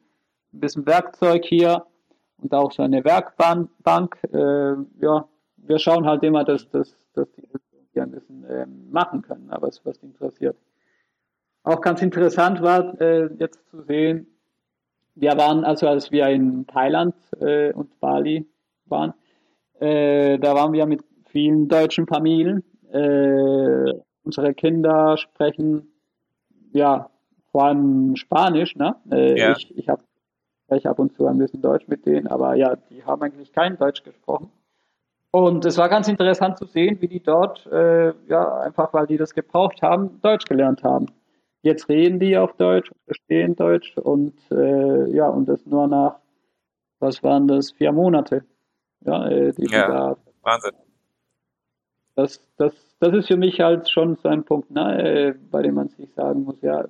ein 0.53 0.59
bisschen 0.59 0.85
Werkzeug 0.85 1.45
hier 1.45 1.85
und 2.37 2.53
auch 2.53 2.71
so 2.71 2.83
eine 2.83 3.03
Werkbank. 3.03 4.17
Äh, 4.31 4.75
ja, 5.01 5.27
wir 5.57 5.79
schauen 5.79 6.05
halt 6.05 6.23
immer, 6.23 6.43
dass, 6.43 6.69
dass, 6.69 6.95
dass 7.13 7.31
die 7.33 7.47
das 7.51 7.61
ein 7.95 8.11
bisschen 8.11 8.43
äh, 8.45 8.65
machen 8.65 9.21
können, 9.21 9.51
aber 9.51 9.67
es 9.67 9.85
was 9.85 9.97
interessiert. 9.99 10.57
Auch 11.63 11.79
ganz 11.79 12.01
interessant 12.01 12.61
war 12.61 12.99
äh, 12.99 13.29
jetzt 13.37 13.69
zu 13.69 13.83
sehen, 13.83 14.27
wir 15.15 15.37
waren, 15.37 15.63
also 15.63 15.87
als 15.87 16.11
wir 16.11 16.27
in 16.27 16.65
Thailand 16.65 17.13
und 17.39 17.99
Bali 17.99 18.47
waren, 18.85 19.13
da 19.79 20.55
waren 20.55 20.73
wir 20.73 20.87
mit 20.87 21.03
vielen 21.27 21.67
deutschen 21.67 22.07
Familien 22.07 22.63
äh, 22.93 23.93
unsere 24.23 24.53
Kinder 24.53 25.17
sprechen 25.17 25.91
ja 26.71 27.09
vor 27.51 27.65
allem 27.65 28.15
Spanisch, 28.15 28.75
ne? 28.75 28.95
Äh, 29.11 29.39
ja. 29.39 29.51
Ich, 29.51 29.75
ich 29.77 29.89
habe 29.89 30.03
ich 30.69 30.87
ab 30.87 30.97
und 30.97 31.13
zu 31.13 31.27
ein 31.27 31.37
bisschen 31.37 31.61
Deutsch 31.61 31.87
mit 31.87 32.05
denen, 32.05 32.27
aber 32.27 32.55
ja, 32.55 32.75
die 32.89 33.03
haben 33.03 33.21
eigentlich 33.21 33.51
kein 33.51 33.77
Deutsch 33.77 34.03
gesprochen. 34.03 34.49
Und 35.29 35.65
es 35.65 35.77
war 35.77 35.89
ganz 35.89 36.07
interessant 36.07 36.57
zu 36.57 36.65
sehen, 36.65 37.01
wie 37.01 37.07
die 37.07 37.21
dort, 37.21 37.65
äh, 37.67 38.13
ja, 38.27 38.59
einfach 38.59 38.93
weil 38.93 39.07
die 39.07 39.17
das 39.17 39.33
gebraucht 39.33 39.81
haben, 39.81 40.19
Deutsch 40.21 40.45
gelernt 40.45 40.83
haben. 40.83 41.07
Jetzt 41.61 41.89
reden 41.89 42.19
die 42.19 42.37
auf 42.37 42.53
Deutsch, 42.53 42.91
verstehen 43.05 43.55
Deutsch 43.55 43.97
und 43.97 44.33
äh, 44.51 45.09
ja, 45.09 45.27
und 45.27 45.47
das 45.47 45.65
nur 45.65 45.87
nach, 45.87 46.19
was 46.99 47.23
waren 47.23 47.47
das, 47.47 47.71
vier 47.71 47.91
Monate. 47.91 48.43
Ja, 49.01 49.27
äh, 49.27 49.53
die 49.53 49.71
ja 49.71 49.87
da, 49.87 50.17
Wahnsinn. 50.41 50.71
Das, 52.15 52.39
das, 52.57 52.73
das 52.99 53.13
ist 53.13 53.27
für 53.27 53.37
mich 53.37 53.59
halt 53.59 53.89
schon 53.89 54.15
so 54.15 54.29
ein 54.29 54.43
Punkt, 54.43 54.71
ne, 54.71 55.01
äh, 55.01 55.33
bei 55.51 55.61
dem 55.61 55.75
man 55.75 55.89
sich 55.89 56.13
sagen 56.13 56.43
muss, 56.43 56.61
ja, 56.61 56.85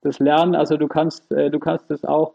das 0.00 0.18
Lernen, 0.18 0.54
also 0.54 0.76
du 0.76 0.88
kannst, 0.88 1.30
äh, 1.32 1.50
du 1.50 1.58
kannst 1.58 1.90
es 1.90 2.04
auch, 2.04 2.34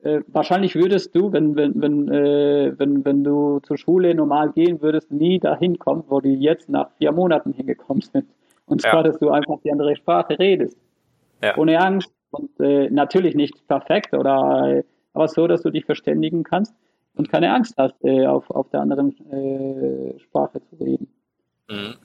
äh, 0.00 0.20
wahrscheinlich 0.26 0.74
würdest 0.74 1.14
du, 1.14 1.32
wenn, 1.32 1.56
wenn, 1.56 1.80
wenn, 1.80 2.08
wenn, 2.08 3.04
wenn 3.04 3.24
du 3.24 3.60
zur 3.60 3.76
Schule 3.76 4.14
normal 4.14 4.50
gehen 4.52 4.82
würdest, 4.82 5.12
nie 5.12 5.38
dahin 5.38 5.78
kommen, 5.78 6.04
wo 6.08 6.20
die 6.20 6.34
jetzt 6.34 6.68
nach 6.68 6.90
vier 6.98 7.12
Monaten 7.12 7.52
hingekommen 7.52 8.02
sind. 8.02 8.26
Und 8.66 8.80
zwar, 8.82 8.96
ja. 8.96 9.02
dass 9.04 9.18
du 9.18 9.30
einfach 9.30 9.60
die 9.62 9.70
andere 9.70 9.96
Sprache 9.96 10.38
redest. 10.38 10.78
Ja. 11.42 11.56
Ohne 11.58 11.78
Angst 11.80 12.12
und 12.30 12.58
natürlich 12.58 13.34
nicht 13.34 13.66
perfekt 13.66 14.14
oder 14.14 14.82
aber 15.12 15.28
so, 15.28 15.46
dass 15.46 15.62
du 15.62 15.70
dich 15.70 15.84
verständigen 15.84 16.44
kannst 16.44 16.74
und 17.14 17.28
keine 17.28 17.52
Angst 17.52 17.74
hast, 17.76 18.02
auf, 18.04 18.50
auf 18.50 18.70
der 18.70 18.80
anderen 18.80 19.16
Sprache 20.18 20.62
zu 20.62 20.76
reden. 20.76 21.08
Mhm. 21.70 21.96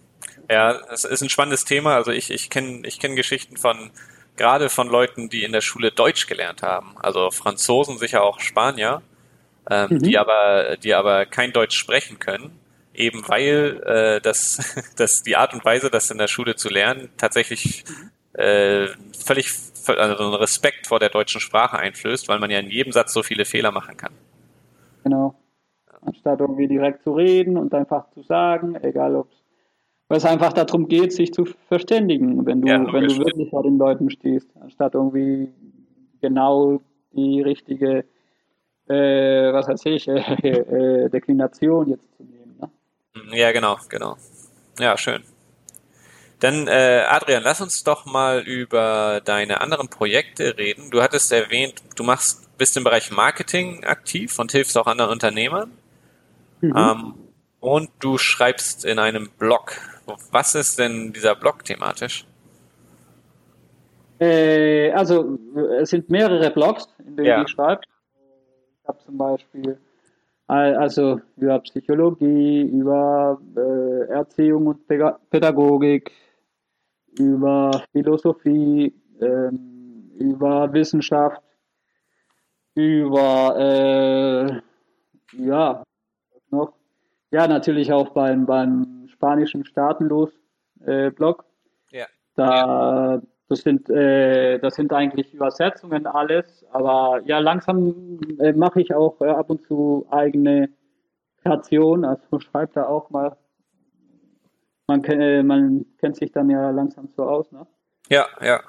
Ja, 0.50 0.80
es 0.92 1.06
ist 1.06 1.22
ein 1.22 1.30
spannendes 1.30 1.66
Thema. 1.66 1.96
Also 1.96 2.12
ich, 2.12 2.32
ich 2.32 2.50
kenne 2.50 2.82
ich 2.86 3.00
kenn 3.00 3.16
Geschichten 3.16 3.58
von, 3.58 3.92
gerade 4.36 4.70
von 4.70 4.88
Leuten, 4.88 5.30
die 5.30 5.44
in 5.44 5.52
der 5.52 5.62
Schule 5.62 5.92
Deutsch 5.92 6.28
gelernt 6.28 6.62
haben. 6.62 6.96
Also 7.02 7.32
Franzosen, 7.32 7.98
sicher 7.98 8.24
auch 8.24 8.40
Spanier, 8.40 9.02
ähm, 9.70 9.90
mhm. 9.92 10.00
die 10.00 10.18
aber, 10.18 10.78
die 10.78 10.94
aber 10.94 11.26
kein 11.26 11.52
Deutsch 11.52 11.78
sprechen 11.78 12.20
können. 12.20 12.60
Eben 12.94 13.28
weil 13.28 13.82
äh, 13.86 14.22
das, 14.22 14.76
das 14.96 15.24
die 15.24 15.36
Art 15.36 15.54
und 15.54 15.66
Weise, 15.66 15.90
das 15.90 16.12
in 16.12 16.18
der 16.18 16.28
Schule 16.28 16.56
zu 16.56 16.70
lernen, 16.70 17.10
tatsächlich 17.18 17.84
äh, 18.34 18.88
völlig 19.18 19.52
also 19.88 20.24
einen 20.24 20.34
Respekt 20.34 20.88
vor 20.88 21.00
der 21.00 21.10
deutschen 21.10 21.42
Sprache 21.42 21.78
einflößt, 21.78 22.28
weil 22.28 22.40
man 22.40 22.50
ja 22.50 22.60
in 22.60 22.70
jedem 22.70 22.92
Satz 22.92 23.14
so 23.14 23.22
viele 23.24 23.46
Fehler 23.46 23.72
machen 23.72 23.98
kann. 23.98 24.14
Genau. 25.04 25.36
Anstatt 26.02 26.40
irgendwie 26.40 26.68
direkt 26.68 27.04
zu 27.04 27.14
reden 27.14 27.58
und 27.58 27.74
einfach 27.74 28.10
zu 28.14 28.24
sagen, 28.24 28.76
egal 28.82 29.16
ob 29.16 29.32
es 29.32 29.45
weil 30.08 30.18
es 30.18 30.26
einfach 30.26 30.54
darum 30.54 30.88
geht, 30.88 31.14
sich 31.14 31.34
zu 31.34 31.46
verständigen, 31.68 32.46
wenn 32.46 32.62
du, 32.62 32.68
ja, 32.68 32.94
wenn 32.94 33.08
du 33.08 33.18
wirklich 33.18 33.50
vor 33.50 33.64
den 33.64 33.78
Leuten 33.78 34.10
stehst, 34.10 34.50
anstatt 34.60 34.94
irgendwie 34.94 35.50
genau 36.22 36.82
die 37.14 37.42
richtige, 37.42 38.06
äh, 38.88 39.54
was 39.54 39.68
weiß 39.68 39.86
ich, 39.86 40.08
äh, 40.08 40.16
äh, 40.16 41.10
Deklination 41.10 41.90
jetzt 41.90 42.16
zu 42.18 42.24
nehmen. 42.24 42.58
Ne? 42.60 43.38
Ja, 43.38 43.52
genau, 43.52 43.78
genau. 43.90 44.18
Ja, 44.80 44.98
schön. 44.98 45.24
Dann, 46.40 46.68
äh, 46.68 47.04
Adrian, 47.08 47.44
lass 47.44 47.62
uns 47.62 47.84
doch 47.84 48.06
mal 48.06 48.42
über 48.42 49.22
deine 49.24 49.62
anderen 49.62 49.88
Projekte 49.88 50.58
reden. 50.58 50.92
Du 50.92 51.02
hattest 51.02 51.32
erwähnt, 51.32 51.82
du 51.96 52.04
machst, 52.04 52.58
bist 52.58 52.76
im 52.78 52.84
Bereich 52.84 53.10
Marketing 53.10 53.84
aktiv 53.86 54.38
und 54.38 54.52
hilfst 54.52 54.78
auch 54.78 54.86
anderen 54.86 55.12
Unternehmern. 55.12 55.72
Mhm. 56.62 56.74
Ähm, 56.76 57.14
Und 57.66 57.90
du 58.00 58.20
schreibst 58.20 58.86
in 58.86 59.00
einem 59.00 59.28
Blog. 59.40 59.74
Was 60.32 60.54
ist 60.54 60.78
denn 60.78 61.14
dieser 61.14 61.34
Blog 61.34 61.66
thematisch? 61.66 62.28
Äh, 64.20 64.92
also 64.92 65.40
es 65.82 65.90
sind 65.90 66.08
mehrere 66.12 66.52
Blogs, 66.52 66.88
in 67.00 67.16
denen 67.16 67.28
ja. 67.28 67.42
ich 67.42 67.50
schreibe. 67.50 67.82
Ich 68.84 68.88
habe 68.88 69.00
zum 69.00 69.18
Beispiel 69.18 69.80
also 70.46 71.20
über 71.38 71.58
Psychologie, 71.62 72.62
über 72.62 73.42
äh, 73.58 74.12
Erziehung 74.12 74.68
und 74.68 74.88
Pädagogik, 74.88 76.12
über 77.18 77.84
Philosophie, 77.92 78.94
ähm, 79.20 80.12
über 80.20 80.72
Wissenschaft, 80.72 81.42
über 82.76 83.56
äh, 83.58 84.62
ja 85.44 85.82
noch 86.52 86.74
ja 87.36 87.48
natürlich 87.48 87.92
auch 87.92 88.10
beim 88.10 88.46
beim 88.46 89.08
spanischen 89.12 89.66
Staatenlos 89.66 90.32
äh. 90.86 91.12
Ja. 91.92 92.06
Da 92.36 93.22
das 93.48 93.60
sind, 93.60 93.90
äh, 93.90 94.58
das 94.58 94.76
sind 94.76 94.92
eigentlich 94.92 95.34
Übersetzungen 95.34 96.08
alles, 96.08 96.66
aber 96.72 97.22
ja, 97.26 97.38
langsam 97.38 98.20
äh, 98.40 98.54
mache 98.54 98.82
ich 98.82 98.94
auch 98.96 99.22
äh, 99.22 99.26
ab 99.26 99.52
und 99.52 99.68
zu 99.68 100.08
eigene 100.10 100.70
Kreation, 101.44 102.06
also 102.06 102.40
schreibt 102.40 102.76
da 102.76 102.88
auch 102.88 103.12
mal. 103.12 103.38
Man, 104.88 105.04
äh, 105.04 105.44
man 105.44 105.86
kennt 106.00 106.16
sich 106.16 106.32
dann 106.32 106.50
ja 106.50 106.72
langsam 106.72 107.10
so 107.16 107.24
aus, 107.24 107.52
ne? 107.52 107.68
Ja, 108.10 108.28
ja. 108.42 108.62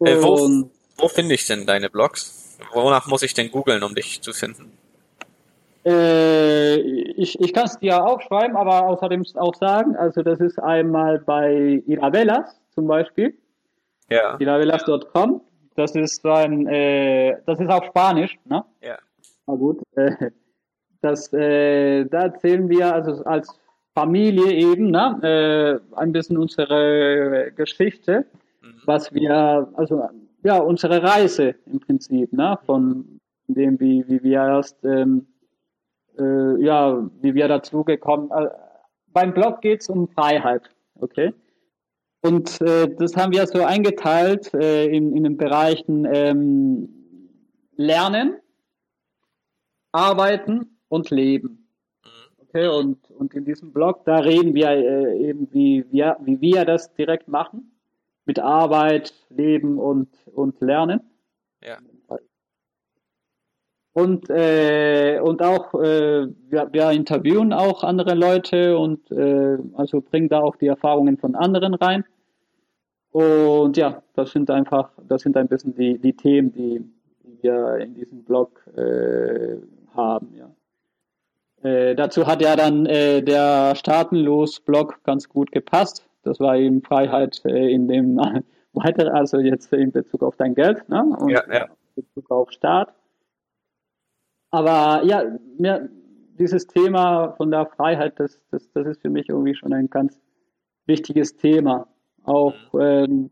Äh, 0.00 0.22
wo, 0.22 0.68
wo 0.96 1.08
finde 1.08 1.34
ich 1.34 1.46
denn 1.46 1.66
deine 1.66 1.88
Blogs? 1.88 2.58
Wonach 2.72 3.06
muss 3.06 3.22
ich 3.22 3.32
denn 3.32 3.50
googeln, 3.50 3.82
um 3.82 3.94
dich 3.94 4.20
zu 4.20 4.32
finden? 4.32 4.76
Äh, 5.84 6.76
ich 6.76 7.38
ich 7.40 7.52
kann 7.52 7.64
es 7.64 7.78
dir 7.78 8.04
aufschreiben, 8.04 8.56
aber 8.56 8.86
außerdem 8.86 9.24
auch 9.34 9.54
sagen, 9.54 9.96
also 9.96 10.22
das 10.22 10.40
ist 10.40 10.58
einmal 10.58 11.18
bei 11.18 11.82
Iravelas 11.86 12.60
zum 12.70 12.86
Beispiel. 12.86 13.34
Ja. 14.10 14.36
Ilavelas.com. 14.38 15.40
Das 15.76 15.94
ist 15.96 16.24
ein, 16.24 16.66
äh, 16.68 17.36
das 17.46 17.58
ist 17.58 17.68
auf 17.68 17.84
Spanisch, 17.86 18.38
ne? 18.44 18.64
Ja. 18.80 18.96
Na 19.46 19.54
gut. 19.54 19.82
Äh, 19.96 20.30
das, 21.00 21.32
äh, 21.32 22.04
da 22.06 22.22
erzählen 22.22 22.68
wir 22.68 22.94
also 22.94 23.24
als 23.24 23.48
Familie 23.94 24.52
eben, 24.52 24.90
ne? 24.90 25.80
Äh, 25.92 25.96
ein 25.96 26.12
bisschen 26.12 26.38
unsere 26.38 27.52
Geschichte, 27.56 28.26
mhm. 28.62 28.74
was 28.86 29.12
wir, 29.12 29.68
also 29.74 30.08
ja, 30.42 30.58
unsere 30.58 31.02
Reise 31.02 31.54
im 31.66 31.80
Prinzip, 31.80 32.32
ne? 32.32 32.58
Von 32.66 33.20
dem, 33.48 33.78
wie, 33.80 34.04
wie 34.08 34.22
wir 34.22 34.38
erst, 34.38 34.84
ähm, 34.84 35.26
äh, 36.18 36.62
ja, 36.62 37.08
wie 37.20 37.34
wir 37.34 37.48
dazu 37.48 37.84
gekommen. 37.84 38.30
Äh, 38.30 38.48
beim 39.08 39.32
Blog 39.32 39.60
geht 39.60 39.82
es 39.82 39.88
um 39.88 40.08
Freiheit, 40.08 40.70
okay? 40.96 41.32
Und 42.22 42.60
äh, 42.62 42.88
das 42.96 43.16
haben 43.16 43.32
wir 43.32 43.46
so 43.46 43.62
eingeteilt 43.62 44.52
äh, 44.54 44.86
in, 44.86 45.14
in 45.14 45.24
den 45.24 45.36
Bereichen 45.36 46.06
ähm, 46.10 46.88
Lernen, 47.76 48.38
Arbeiten 49.92 50.78
und 50.88 51.10
Leben. 51.10 51.68
Okay, 52.38 52.68
und, 52.68 53.10
und 53.10 53.34
in 53.34 53.44
diesem 53.44 53.72
Blog, 53.72 54.04
da 54.04 54.18
reden 54.18 54.54
wir 54.54 54.70
äh, 54.70 55.28
eben, 55.28 55.52
wie 55.52 55.84
wir, 55.90 56.16
wie 56.20 56.40
wir 56.40 56.64
das 56.64 56.94
direkt 56.94 57.28
machen. 57.28 57.72
Mit 58.26 58.38
Arbeit, 58.38 59.12
Leben 59.28 59.76
und, 59.78 60.08
und 60.26 60.60
Lernen. 60.60 61.00
Ja. 61.62 61.78
Und, 63.94 64.28
äh, 64.28 65.20
und 65.22 65.40
auch, 65.40 65.72
äh, 65.74 66.26
wir, 66.50 66.68
wir 66.72 66.90
interviewen 66.90 67.52
auch 67.52 67.84
andere 67.84 68.14
Leute 68.14 68.76
und 68.76 69.08
äh, 69.12 69.56
also 69.76 70.00
bringen 70.00 70.28
da 70.28 70.40
auch 70.40 70.56
die 70.56 70.66
Erfahrungen 70.66 71.16
von 71.16 71.36
anderen 71.36 71.74
rein. 71.74 72.04
Und 73.12 73.76
ja, 73.76 74.02
das 74.14 74.32
sind 74.32 74.50
einfach, 74.50 74.90
das 75.08 75.22
sind 75.22 75.36
ein 75.36 75.46
bisschen 75.46 75.76
die, 75.76 75.96
die 75.98 76.12
Themen, 76.12 76.52
die, 76.52 76.84
die 77.22 77.42
wir 77.44 77.76
in 77.76 77.94
diesem 77.94 78.24
Blog 78.24 78.66
äh, 78.76 79.58
haben. 79.94 80.34
Ja. 80.36 81.70
Äh, 81.70 81.94
dazu 81.94 82.26
hat 82.26 82.42
ja 82.42 82.56
dann 82.56 82.86
äh, 82.86 83.22
der 83.22 83.76
Staatenlos-Blog 83.76 85.04
ganz 85.04 85.28
gut 85.28 85.52
gepasst. 85.52 86.04
Das 86.24 86.40
war 86.40 86.56
eben 86.56 86.82
Freiheit 86.82 87.42
in 87.44 87.86
dem 87.86 88.16
weiter, 88.72 89.14
also 89.14 89.38
jetzt 89.38 89.72
in 89.72 89.92
Bezug 89.92 90.24
auf 90.24 90.34
dein 90.36 90.56
Geld 90.56 90.88
ne? 90.88 91.04
und 91.16 91.28
ja, 91.28 91.44
ja. 91.48 91.66
in 91.94 92.02
Bezug 92.02 92.28
auf 92.32 92.50
Staat. 92.50 92.92
Aber 94.54 95.04
ja, 95.04 95.24
mir, 95.58 95.88
dieses 96.38 96.68
Thema 96.68 97.32
von 97.32 97.50
der 97.50 97.66
Freiheit, 97.66 98.20
das, 98.20 98.40
das, 98.52 98.70
das 98.70 98.86
ist 98.86 99.02
für 99.02 99.10
mich 99.10 99.28
irgendwie 99.28 99.56
schon 99.56 99.72
ein 99.72 99.90
ganz 99.90 100.20
wichtiges 100.86 101.36
Thema. 101.36 101.88
Auch, 102.22 102.54
mhm. 102.72 102.80
ähm, 102.80 103.30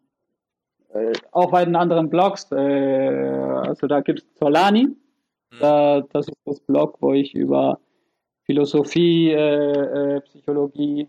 äh, 0.93 1.13
auch 1.31 1.53
bei 1.53 1.65
den 1.65 1.77
anderen 1.77 2.11
Blogs. 2.11 2.51
Äh, 2.51 2.57
also 2.57 3.87
da 3.87 4.01
gibt 4.01 4.19
es 4.19 4.27
Solani. 4.37 4.87
Mhm. 4.87 4.97
Da, 5.61 6.01
das 6.13 6.27
ist 6.27 6.41
das 6.45 6.59
Blog, 6.59 6.97
wo 7.01 7.13
ich 7.13 7.37
über 7.37 7.79
Philosophie, 8.43 9.31
äh, 9.31 10.17
äh, 10.17 10.21
Psychologie 10.23 11.09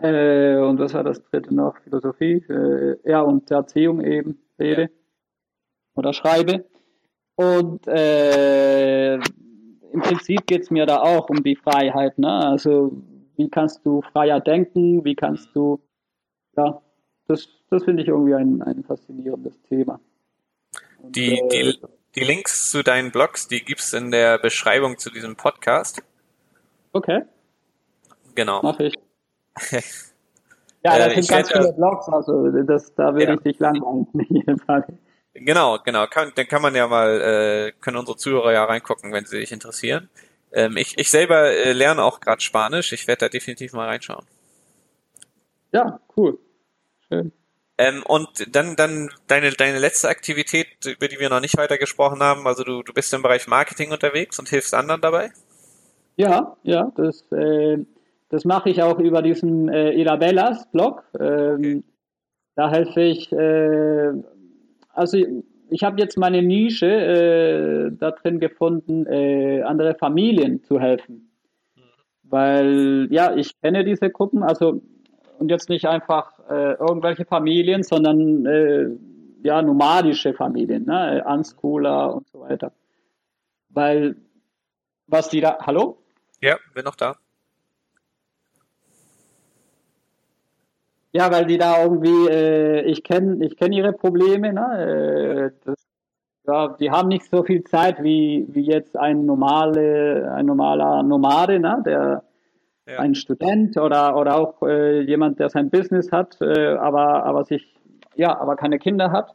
äh, 0.00 0.56
und 0.56 0.78
was 0.78 0.92
war 0.92 1.04
das 1.04 1.22
dritte 1.22 1.54
noch? 1.54 1.78
Philosophie, 1.78 2.44
äh, 2.50 2.98
ja, 3.08 3.22
und 3.22 3.50
Erziehung 3.50 4.04
eben 4.04 4.38
rede 4.58 4.82
ja. 4.82 4.88
oder 5.94 6.12
schreibe. 6.12 6.66
Und 7.36 7.86
äh, 7.88 9.14
im 9.14 10.00
Prinzip 10.00 10.46
geht 10.46 10.62
es 10.62 10.70
mir 10.70 10.86
da 10.86 11.00
auch 11.00 11.28
um 11.30 11.42
die 11.42 11.56
Freiheit. 11.56 12.18
Ne? 12.18 12.30
Also 12.30 12.92
wie 13.36 13.48
kannst 13.48 13.84
du 13.84 14.02
freier 14.12 14.40
denken, 14.40 15.04
wie 15.04 15.14
kannst 15.14 15.54
du 15.54 15.80
ja, 16.56 16.82
das, 17.28 17.48
das 17.70 17.84
finde 17.84 18.02
ich 18.02 18.08
irgendwie 18.08 18.34
ein, 18.34 18.62
ein 18.62 18.84
faszinierendes 18.84 19.60
Thema. 19.62 20.00
Und, 20.98 21.16
die, 21.16 21.38
äh, 21.38 21.48
die, 21.48 21.80
die 22.14 22.24
Links 22.24 22.70
zu 22.70 22.82
deinen 22.82 23.10
Blogs, 23.10 23.48
die 23.48 23.64
gibt 23.64 23.80
es 23.80 23.92
in 23.92 24.10
der 24.10 24.38
Beschreibung 24.38 24.98
zu 24.98 25.10
diesem 25.10 25.36
Podcast. 25.36 26.02
Okay. 26.92 27.22
Genau. 28.34 28.60
Mach 28.62 28.78
ich. 28.80 28.94
ja, 29.70 30.98
da 30.98 31.06
äh, 31.06 31.14
sind 31.14 31.28
ganz 31.28 31.50
viele 31.50 31.72
Blogs, 31.72 32.08
also 32.08 32.50
das, 32.62 32.94
da 32.94 33.14
würde 33.14 33.24
ja. 33.24 33.34
ich 33.34 33.40
dich 33.40 33.58
langweilen. 33.58 34.06
Genau, 35.34 35.78
genau. 35.78 36.06
Kann, 36.06 36.32
dann 36.34 36.46
kann 36.46 36.62
man 36.62 36.74
ja 36.74 36.86
mal, 36.86 37.20
äh, 37.20 37.72
können 37.80 37.96
unsere 37.96 38.16
Zuhörer 38.16 38.52
ja 38.52 38.64
reingucken, 38.64 39.12
wenn 39.12 39.24
sie 39.24 39.38
sich 39.38 39.52
interessieren. 39.52 40.10
Ähm, 40.52 40.76
ich, 40.76 40.98
ich 40.98 41.10
selber 41.10 41.50
äh, 41.50 41.72
lerne 41.72 42.02
auch 42.02 42.20
gerade 42.20 42.42
Spanisch. 42.42 42.92
Ich 42.92 43.08
werde 43.08 43.20
da 43.20 43.28
definitiv 43.28 43.72
mal 43.72 43.88
reinschauen. 43.88 44.26
Ja, 45.72 46.00
cool. 46.16 46.38
Schön. 47.08 47.32
Ähm, 47.78 48.02
und 48.06 48.54
dann, 48.54 48.76
dann 48.76 49.08
deine, 49.26 49.50
deine 49.50 49.78
letzte 49.78 50.08
Aktivität, 50.08 50.68
über 50.84 51.08
die 51.08 51.18
wir 51.18 51.30
noch 51.30 51.40
nicht 51.40 51.56
weiter 51.56 51.78
gesprochen 51.78 52.22
haben, 52.22 52.46
also 52.46 52.62
du, 52.64 52.82
du 52.82 52.92
bist 52.92 53.12
im 53.14 53.22
Bereich 53.22 53.48
Marketing 53.48 53.90
unterwegs 53.90 54.38
und 54.38 54.50
hilfst 54.50 54.74
anderen 54.74 55.00
dabei? 55.00 55.32
Ja, 56.16 56.56
ja, 56.62 56.92
das, 56.96 57.24
äh, 57.32 57.78
das 58.28 58.44
mache 58.44 58.68
ich 58.68 58.82
auch 58.82 58.98
über 58.98 59.22
diesen 59.22 59.68
äh, 59.68 59.92
Elabellas 59.92 60.70
Blog. 60.70 61.04
Ähm, 61.18 61.56
okay. 61.56 61.82
Da 62.54 62.70
helfe 62.70 63.00
ich, 63.00 63.32
äh, 63.32 64.12
also 64.92 65.18
ich 65.70 65.84
habe 65.84 66.00
jetzt 66.00 66.18
meine 66.18 66.42
Nische 66.42 66.86
äh, 66.86 67.90
da 67.96 68.10
drin 68.10 68.40
gefunden, 68.40 69.06
äh, 69.06 69.62
andere 69.62 69.94
Familien 69.94 70.62
zu 70.62 70.78
helfen. 70.80 71.30
Weil, 72.22 73.08
ja, 73.10 73.34
ich 73.34 73.60
kenne 73.60 73.84
diese 73.84 74.10
Gruppen, 74.10 74.42
also 74.42 74.82
und 75.38 75.50
jetzt 75.50 75.68
nicht 75.68 75.86
einfach 75.86 76.38
äh, 76.48 76.74
irgendwelche 76.74 77.24
Familien, 77.24 77.82
sondern 77.82 78.46
äh, 78.46 78.88
ja 79.42 79.60
nomadische 79.60 80.34
Familien, 80.34 80.84
ne? 80.84 81.24
Unschooler 81.26 82.14
und 82.14 82.28
so 82.28 82.40
weiter. 82.40 82.72
Weil 83.68 84.16
was 85.06 85.28
die 85.28 85.40
da, 85.40 85.58
hallo? 85.60 85.98
Ja, 86.40 86.58
bin 86.74 86.84
noch 86.84 86.94
da. 86.94 87.16
Ja, 91.12 91.30
weil 91.30 91.46
die 91.46 91.58
da 91.58 91.82
irgendwie, 91.82 92.28
äh, 92.28 92.82
ich 92.82 93.04
kenne 93.04 93.44
ich 93.44 93.56
kenn 93.56 93.72
ihre 93.72 93.92
Probleme, 93.92 94.52
ne? 94.52 95.52
Äh, 95.52 95.58
das, 95.64 95.86
ja, 96.46 96.68
die 96.68 96.90
haben 96.90 97.08
nicht 97.08 97.30
so 97.30 97.42
viel 97.44 97.62
Zeit 97.64 98.02
wie, 98.02 98.46
wie 98.48 98.62
jetzt 98.64 98.96
ein 98.96 99.26
normale, 99.26 100.32
ein 100.34 100.46
normaler 100.46 101.02
Nomade, 101.02 101.60
ne? 101.60 101.82
Der 101.84 102.24
ja. 102.86 102.98
ein 102.98 103.14
Student 103.14 103.76
oder, 103.76 104.16
oder 104.16 104.36
auch 104.36 104.62
äh, 104.62 105.00
jemand, 105.02 105.38
der 105.38 105.50
sein 105.50 105.70
Business 105.70 106.10
hat, 106.12 106.40
äh, 106.40 106.74
aber, 106.74 107.24
aber 107.24 107.44
sich, 107.44 107.74
ja, 108.16 108.38
aber 108.38 108.56
keine 108.56 108.78
Kinder 108.78 109.12
hat. 109.12 109.34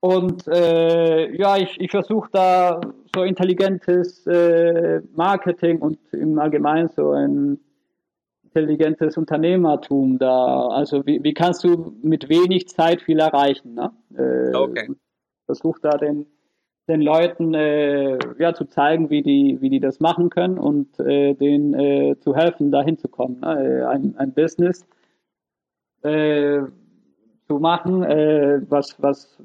Und 0.00 0.48
äh, 0.48 1.30
ja, 1.36 1.58
ich, 1.58 1.78
ich 1.78 1.90
versuche 1.90 2.30
da 2.32 2.80
so 3.14 3.22
intelligentes 3.22 4.26
äh, 4.26 5.02
Marketing 5.14 5.78
und 5.80 5.98
im 6.12 6.38
Allgemeinen 6.38 6.88
so 6.88 7.12
ein 7.12 7.60
intelligentes 8.52 9.16
Unternehmertum 9.16 10.18
da. 10.18 10.68
Also 10.68 11.06
wie, 11.06 11.22
wie 11.22 11.34
kannst 11.34 11.64
du 11.64 11.94
mit 12.02 12.28
wenig 12.28 12.68
Zeit 12.68 13.02
viel 13.02 13.20
erreichen? 13.20 13.74
Ne? 13.74 13.92
Äh, 14.16 14.56
okay. 14.56 14.88
Versuch 15.46 15.78
da 15.78 15.90
den, 15.96 16.26
den 16.88 17.00
Leuten 17.00 17.54
äh, 17.54 18.18
ja, 18.38 18.54
zu 18.54 18.64
zeigen, 18.64 19.10
wie 19.10 19.22
die, 19.22 19.58
wie 19.60 19.70
die 19.70 19.80
das 19.80 20.00
machen 20.00 20.30
können 20.30 20.58
und 20.58 20.98
äh, 21.00 21.34
denen 21.34 21.74
äh, 21.74 22.16
zu 22.20 22.34
helfen, 22.34 22.72
da 22.72 22.82
hinzukommen. 22.82 23.40
Ne? 23.40 23.82
Äh, 23.82 23.84
ein, 23.84 24.16
ein 24.16 24.32
Business 24.32 24.86
äh, 26.02 26.62
zu 27.46 27.58
machen, 27.58 28.02
was, 28.02 28.94
was, 29.02 29.42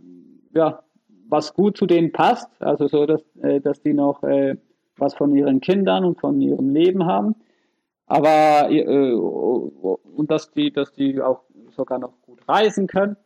ja, 0.54 0.84
was 1.28 1.56
gut 1.56 1.76
zu 1.76 1.88
denen 1.88 2.12
passt, 2.12 2.50
also 2.60 2.88
so, 2.88 3.08
dass, 3.08 3.24
dass 3.64 3.82
die 3.82 3.96
noch 3.96 4.22
was 4.22 5.16
von 5.16 5.36
ihren 5.36 5.60
Kindern 5.60 6.06
und 6.06 6.20
von 6.20 6.40
ihrem 6.40 6.70
Leben 6.70 7.08
haben, 7.08 7.34
aber 8.06 8.70
äh, 8.72 9.14
und 9.14 10.32
dass 10.32 10.52
die, 10.52 10.72
dass 10.72 10.94
die 10.94 11.22
auch 11.22 11.44
sogar 11.76 12.00
noch 12.00 12.22
gut 12.22 12.48
reisen 12.48 12.88
können, 12.88 13.18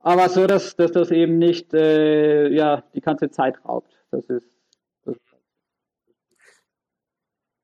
aber 0.00 0.28
so, 0.28 0.46
dass, 0.46 0.76
dass 0.76 0.92
das 0.92 1.10
eben 1.10 1.38
nicht 1.38 1.72
äh, 1.74 2.48
ja 2.48 2.82
die 2.94 3.00
ganze 3.00 3.30
Zeit 3.30 3.64
raubt. 3.64 3.92
Das 4.10 4.24
ist 4.26 4.46
das 5.04 5.16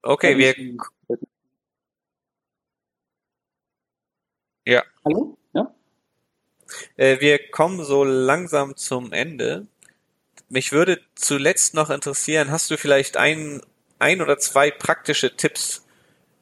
Okay, 0.02 0.38
wir 0.38 0.54
ja. 4.64 4.83
Hallo? 5.04 5.37
Äh, 6.96 7.20
wir 7.20 7.50
kommen 7.50 7.85
so 7.85 8.04
langsam 8.04 8.76
zum 8.76 9.12
Ende. 9.12 9.66
Mich 10.48 10.72
würde 10.72 11.00
zuletzt 11.14 11.74
noch 11.74 11.90
interessieren, 11.90 12.50
hast 12.50 12.70
du 12.70 12.76
vielleicht 12.76 13.16
ein, 13.16 13.61
ein 13.98 14.20
oder 14.20 14.38
zwei 14.38 14.70
praktische 14.70 15.37
Tipps 15.37 15.87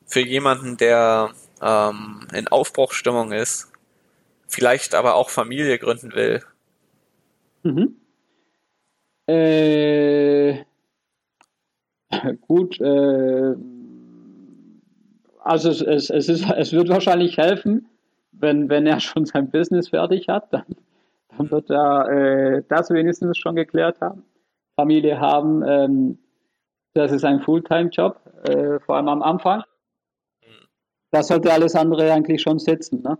für 0.09 0.21
jemanden, 0.21 0.77
der 0.77 1.31
ähm, 1.63 2.27
in 2.33 2.49
Aufbruchstimmung 2.49 3.33
ist, 3.33 3.71
vielleicht 4.49 4.95
aber 4.95 5.15
auch 5.15 5.31
Familie 5.31 5.79
gründen 5.79 6.15
will? 6.15 6.43
Mhm. 7.63 7.97
Äh, 9.27 10.65
gut, 12.41 12.81
äh, 12.81 13.55
also 15.45 15.71
es, 15.71 15.83
es, 15.83 16.11
es, 16.11 16.29
ist, 16.29 16.51
es 16.51 16.73
wird 16.73 16.89
wahrscheinlich 16.89 17.37
helfen, 17.37 17.87
wenn, 18.33 18.71
wenn 18.71 18.87
er 18.87 19.01
schon 19.01 19.27
sein 19.27 19.51
Business 19.51 19.91
fertig 19.91 20.29
hat, 20.29 20.53
dann, 20.53 20.65
dann 21.37 21.51
wird 21.51 21.71
er 21.71 22.09
äh, 22.09 22.63
das 22.69 22.91
wenigstens 22.91 23.37
schon 23.37 23.57
geklärt 23.57 24.01
haben. 24.01 24.25
Familie 24.77 25.21
haben, 25.21 25.63
ähm, 25.67 26.19
das 26.95 27.13
ist 27.13 27.25
ein 27.25 27.41
Fulltime-Job, 27.41 28.21
äh, 28.49 28.79
vor 28.81 28.97
allem 28.97 29.09
am 29.09 29.23
Anfang. 29.23 29.63
Das 31.11 31.29
sollte 31.29 31.53
alles 31.53 31.75
andere 31.75 32.13
eigentlich 32.13 32.43
schon 32.43 32.59
sitzen. 32.59 33.03
Ne? 33.03 33.19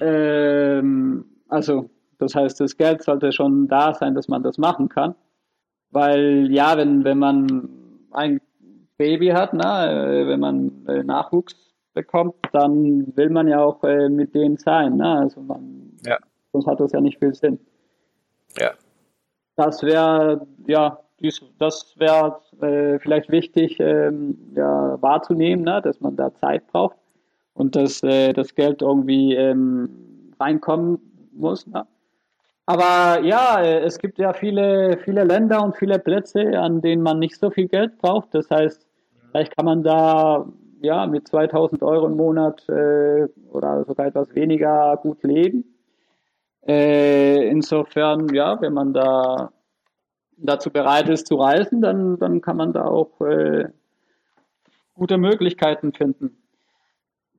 Ähm, 0.00 1.24
also, 1.48 1.90
das 2.18 2.34
heißt, 2.34 2.60
das 2.60 2.76
Geld 2.76 3.02
sollte 3.02 3.32
schon 3.32 3.68
da 3.68 3.94
sein, 3.94 4.14
dass 4.14 4.28
man 4.28 4.42
das 4.42 4.58
machen 4.58 4.88
kann. 4.88 5.14
Weil, 5.90 6.50
ja, 6.50 6.76
wenn, 6.76 7.04
wenn 7.04 7.18
man 7.18 7.70
ein 8.12 8.40
Baby 8.96 9.28
hat, 9.28 9.54
ne, 9.54 9.62
äh, 9.62 10.28
wenn 10.28 10.40
man 10.40 10.86
äh, 10.86 11.02
Nachwuchs 11.02 11.56
bekommt, 11.94 12.34
dann 12.52 13.16
will 13.16 13.30
man 13.30 13.48
ja 13.48 13.62
auch 13.62 13.82
äh, 13.82 14.08
mit 14.08 14.34
denen 14.34 14.56
sein. 14.56 14.96
Ne? 14.96 15.18
Also 15.18 15.40
man, 15.40 15.92
ja. 16.04 16.18
sonst 16.52 16.66
hat 16.66 16.80
das 16.80 16.92
ja 16.92 17.00
nicht 17.00 17.18
viel 17.18 17.34
Sinn. 17.34 17.58
Ja. 18.58 18.72
Das 19.56 19.82
wäre, 19.82 20.46
ja, 20.66 21.00
dies, 21.20 21.40
das 21.58 21.94
wäre 21.98 22.40
äh, 22.60 22.98
vielleicht 22.98 23.30
wichtig 23.30 23.78
ähm, 23.80 24.38
ja, 24.54 25.00
wahrzunehmen, 25.00 25.64
ne? 25.64 25.80
dass 25.82 26.00
man 26.00 26.16
da 26.16 26.34
Zeit 26.34 26.66
braucht 26.68 26.96
und 27.54 27.76
dass 27.76 28.02
äh, 28.02 28.32
das 28.32 28.54
Geld 28.54 28.82
irgendwie 28.82 29.34
ähm, 29.34 30.32
reinkommen 30.38 30.98
muss. 31.32 31.66
Ne? 31.66 31.86
Aber 32.66 33.22
ja, 33.24 33.60
äh, 33.60 33.80
es 33.80 33.98
gibt 33.98 34.18
ja 34.18 34.32
viele, 34.32 34.98
viele 35.04 35.24
Länder 35.24 35.62
und 35.62 35.76
viele 35.76 35.98
Plätze, 35.98 36.58
an 36.58 36.80
denen 36.80 37.02
man 37.02 37.18
nicht 37.18 37.36
so 37.36 37.50
viel 37.50 37.68
Geld 37.68 37.98
braucht. 37.98 38.34
Das 38.34 38.50
heißt, 38.50 38.86
vielleicht 39.30 39.56
kann 39.56 39.66
man 39.66 39.82
da 39.82 40.46
ja, 40.82 41.06
mit 41.06 41.28
2000 41.28 41.82
Euro 41.82 42.06
im 42.06 42.16
Monat 42.16 42.66
äh, 42.68 43.26
oder 43.50 43.84
sogar 43.84 44.06
etwas 44.06 44.34
weniger 44.34 44.96
gut 45.02 45.22
leben. 45.22 45.64
Äh, 46.66 47.48
insofern, 47.48 48.32
ja, 48.34 48.60
wenn 48.60 48.72
man 48.72 48.92
da 48.92 49.50
dazu 50.42 50.70
bereit 50.70 51.08
ist 51.08 51.26
zu 51.26 51.36
reisen, 51.36 51.80
dann, 51.80 52.18
dann 52.18 52.40
kann 52.40 52.56
man 52.56 52.72
da 52.72 52.84
auch 52.84 53.20
äh, 53.20 53.68
gute 54.94 55.18
Möglichkeiten 55.18 55.92
finden. 55.92 56.36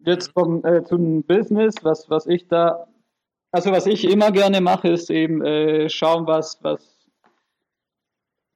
Jetzt 0.03 0.31
vom, 0.33 0.65
äh, 0.65 0.83
zum 0.83 1.23
Business, 1.23 1.75
was, 1.83 2.09
was 2.09 2.25
ich 2.25 2.47
da, 2.47 2.87
also 3.51 3.71
was 3.71 3.85
ich 3.85 4.09
immer 4.09 4.31
gerne 4.31 4.61
mache, 4.61 4.89
ist 4.89 5.09
eben 5.09 5.43
äh, 5.43 5.89
schauen, 5.89 6.25
was, 6.25 6.63
was, 6.63 7.07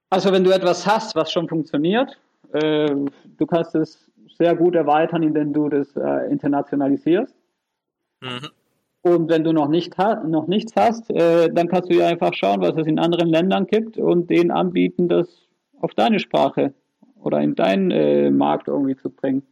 also 0.09 0.31
wenn 0.31 0.43
du 0.43 0.51
etwas 0.51 0.87
hast, 0.87 1.15
was 1.15 1.31
schon 1.31 1.47
funktioniert, 1.47 2.17
äh, 2.53 2.95
du 3.37 3.45
kannst 3.45 3.75
es 3.75 4.09
sehr 4.37 4.55
gut 4.55 4.75
erweitern, 4.75 5.23
indem 5.23 5.53
du 5.53 5.69
das 5.69 5.95
äh, 5.95 6.31
internationalisierst. 6.31 7.35
Mhm. 8.21 8.49
Und 9.05 9.29
wenn 9.29 9.43
du 9.43 9.53
noch, 9.53 9.67
nicht 9.67 9.95
noch 9.99 10.47
nichts 10.47 10.75
hast, 10.75 11.11
äh, 11.11 11.47
dann 11.53 11.67
kannst 11.67 11.91
du 11.91 11.93
ja 11.93 12.07
einfach 12.07 12.33
schauen, 12.33 12.59
was 12.61 12.75
es 12.75 12.87
in 12.87 12.97
anderen 12.97 13.29
Ländern 13.29 13.67
gibt 13.67 13.99
und 13.99 14.31
denen 14.31 14.49
anbieten, 14.49 15.07
das 15.07 15.27
auf 15.79 15.93
deine 15.93 16.19
Sprache 16.19 16.73
oder 17.21 17.39
in 17.39 17.53
deinen 17.53 17.91
äh, 17.91 18.31
Markt 18.31 18.67
irgendwie 18.67 18.95
zu 18.95 19.11
bringen. 19.11 19.43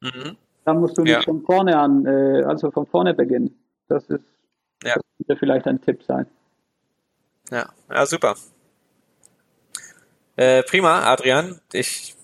Mhm. 0.00 0.36
Dann 0.64 0.80
musst 0.80 0.98
du 0.98 1.02
nicht 1.02 1.12
ja. 1.12 1.22
von 1.22 1.42
vorne 1.42 1.78
an, 1.78 2.06
äh, 2.06 2.42
also 2.42 2.72
von 2.72 2.86
vorne 2.86 3.14
beginnen. 3.14 3.56
Das 3.86 4.02
ist 4.10 4.24
ja. 4.82 4.96
das 4.96 5.04
könnte 5.16 5.36
vielleicht 5.38 5.66
ein 5.68 5.80
Tipp 5.80 6.02
sein. 6.02 6.26
Ja, 7.52 7.66
ja 7.88 8.04
super. 8.04 8.34
Äh, 10.34 10.64
prima, 10.64 11.04
Adrian. 11.04 11.60
Ich 11.72 12.16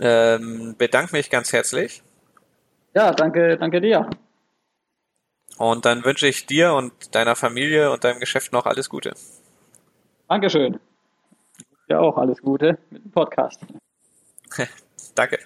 ähm, 0.00 0.74
bedanke 0.76 1.16
mich 1.16 1.30
ganz 1.30 1.54
herzlich. 1.54 2.02
Ja, 2.94 3.12
danke, 3.12 3.56
danke 3.56 3.80
dir. 3.80 4.10
Und 5.58 5.84
dann 5.84 6.04
wünsche 6.04 6.26
ich 6.26 6.46
dir 6.46 6.74
und 6.74 7.14
deiner 7.14 7.36
Familie 7.36 7.90
und 7.90 8.04
deinem 8.04 8.20
Geschäft 8.20 8.52
noch 8.52 8.66
alles 8.66 8.88
Gute. 8.88 9.14
Dankeschön. 10.28 10.78
Ja, 11.88 12.00
auch 12.00 12.16
alles 12.16 12.42
Gute 12.42 12.78
mit 12.90 13.04
dem 13.04 13.10
Podcast. 13.10 13.60
danke. 15.14 15.38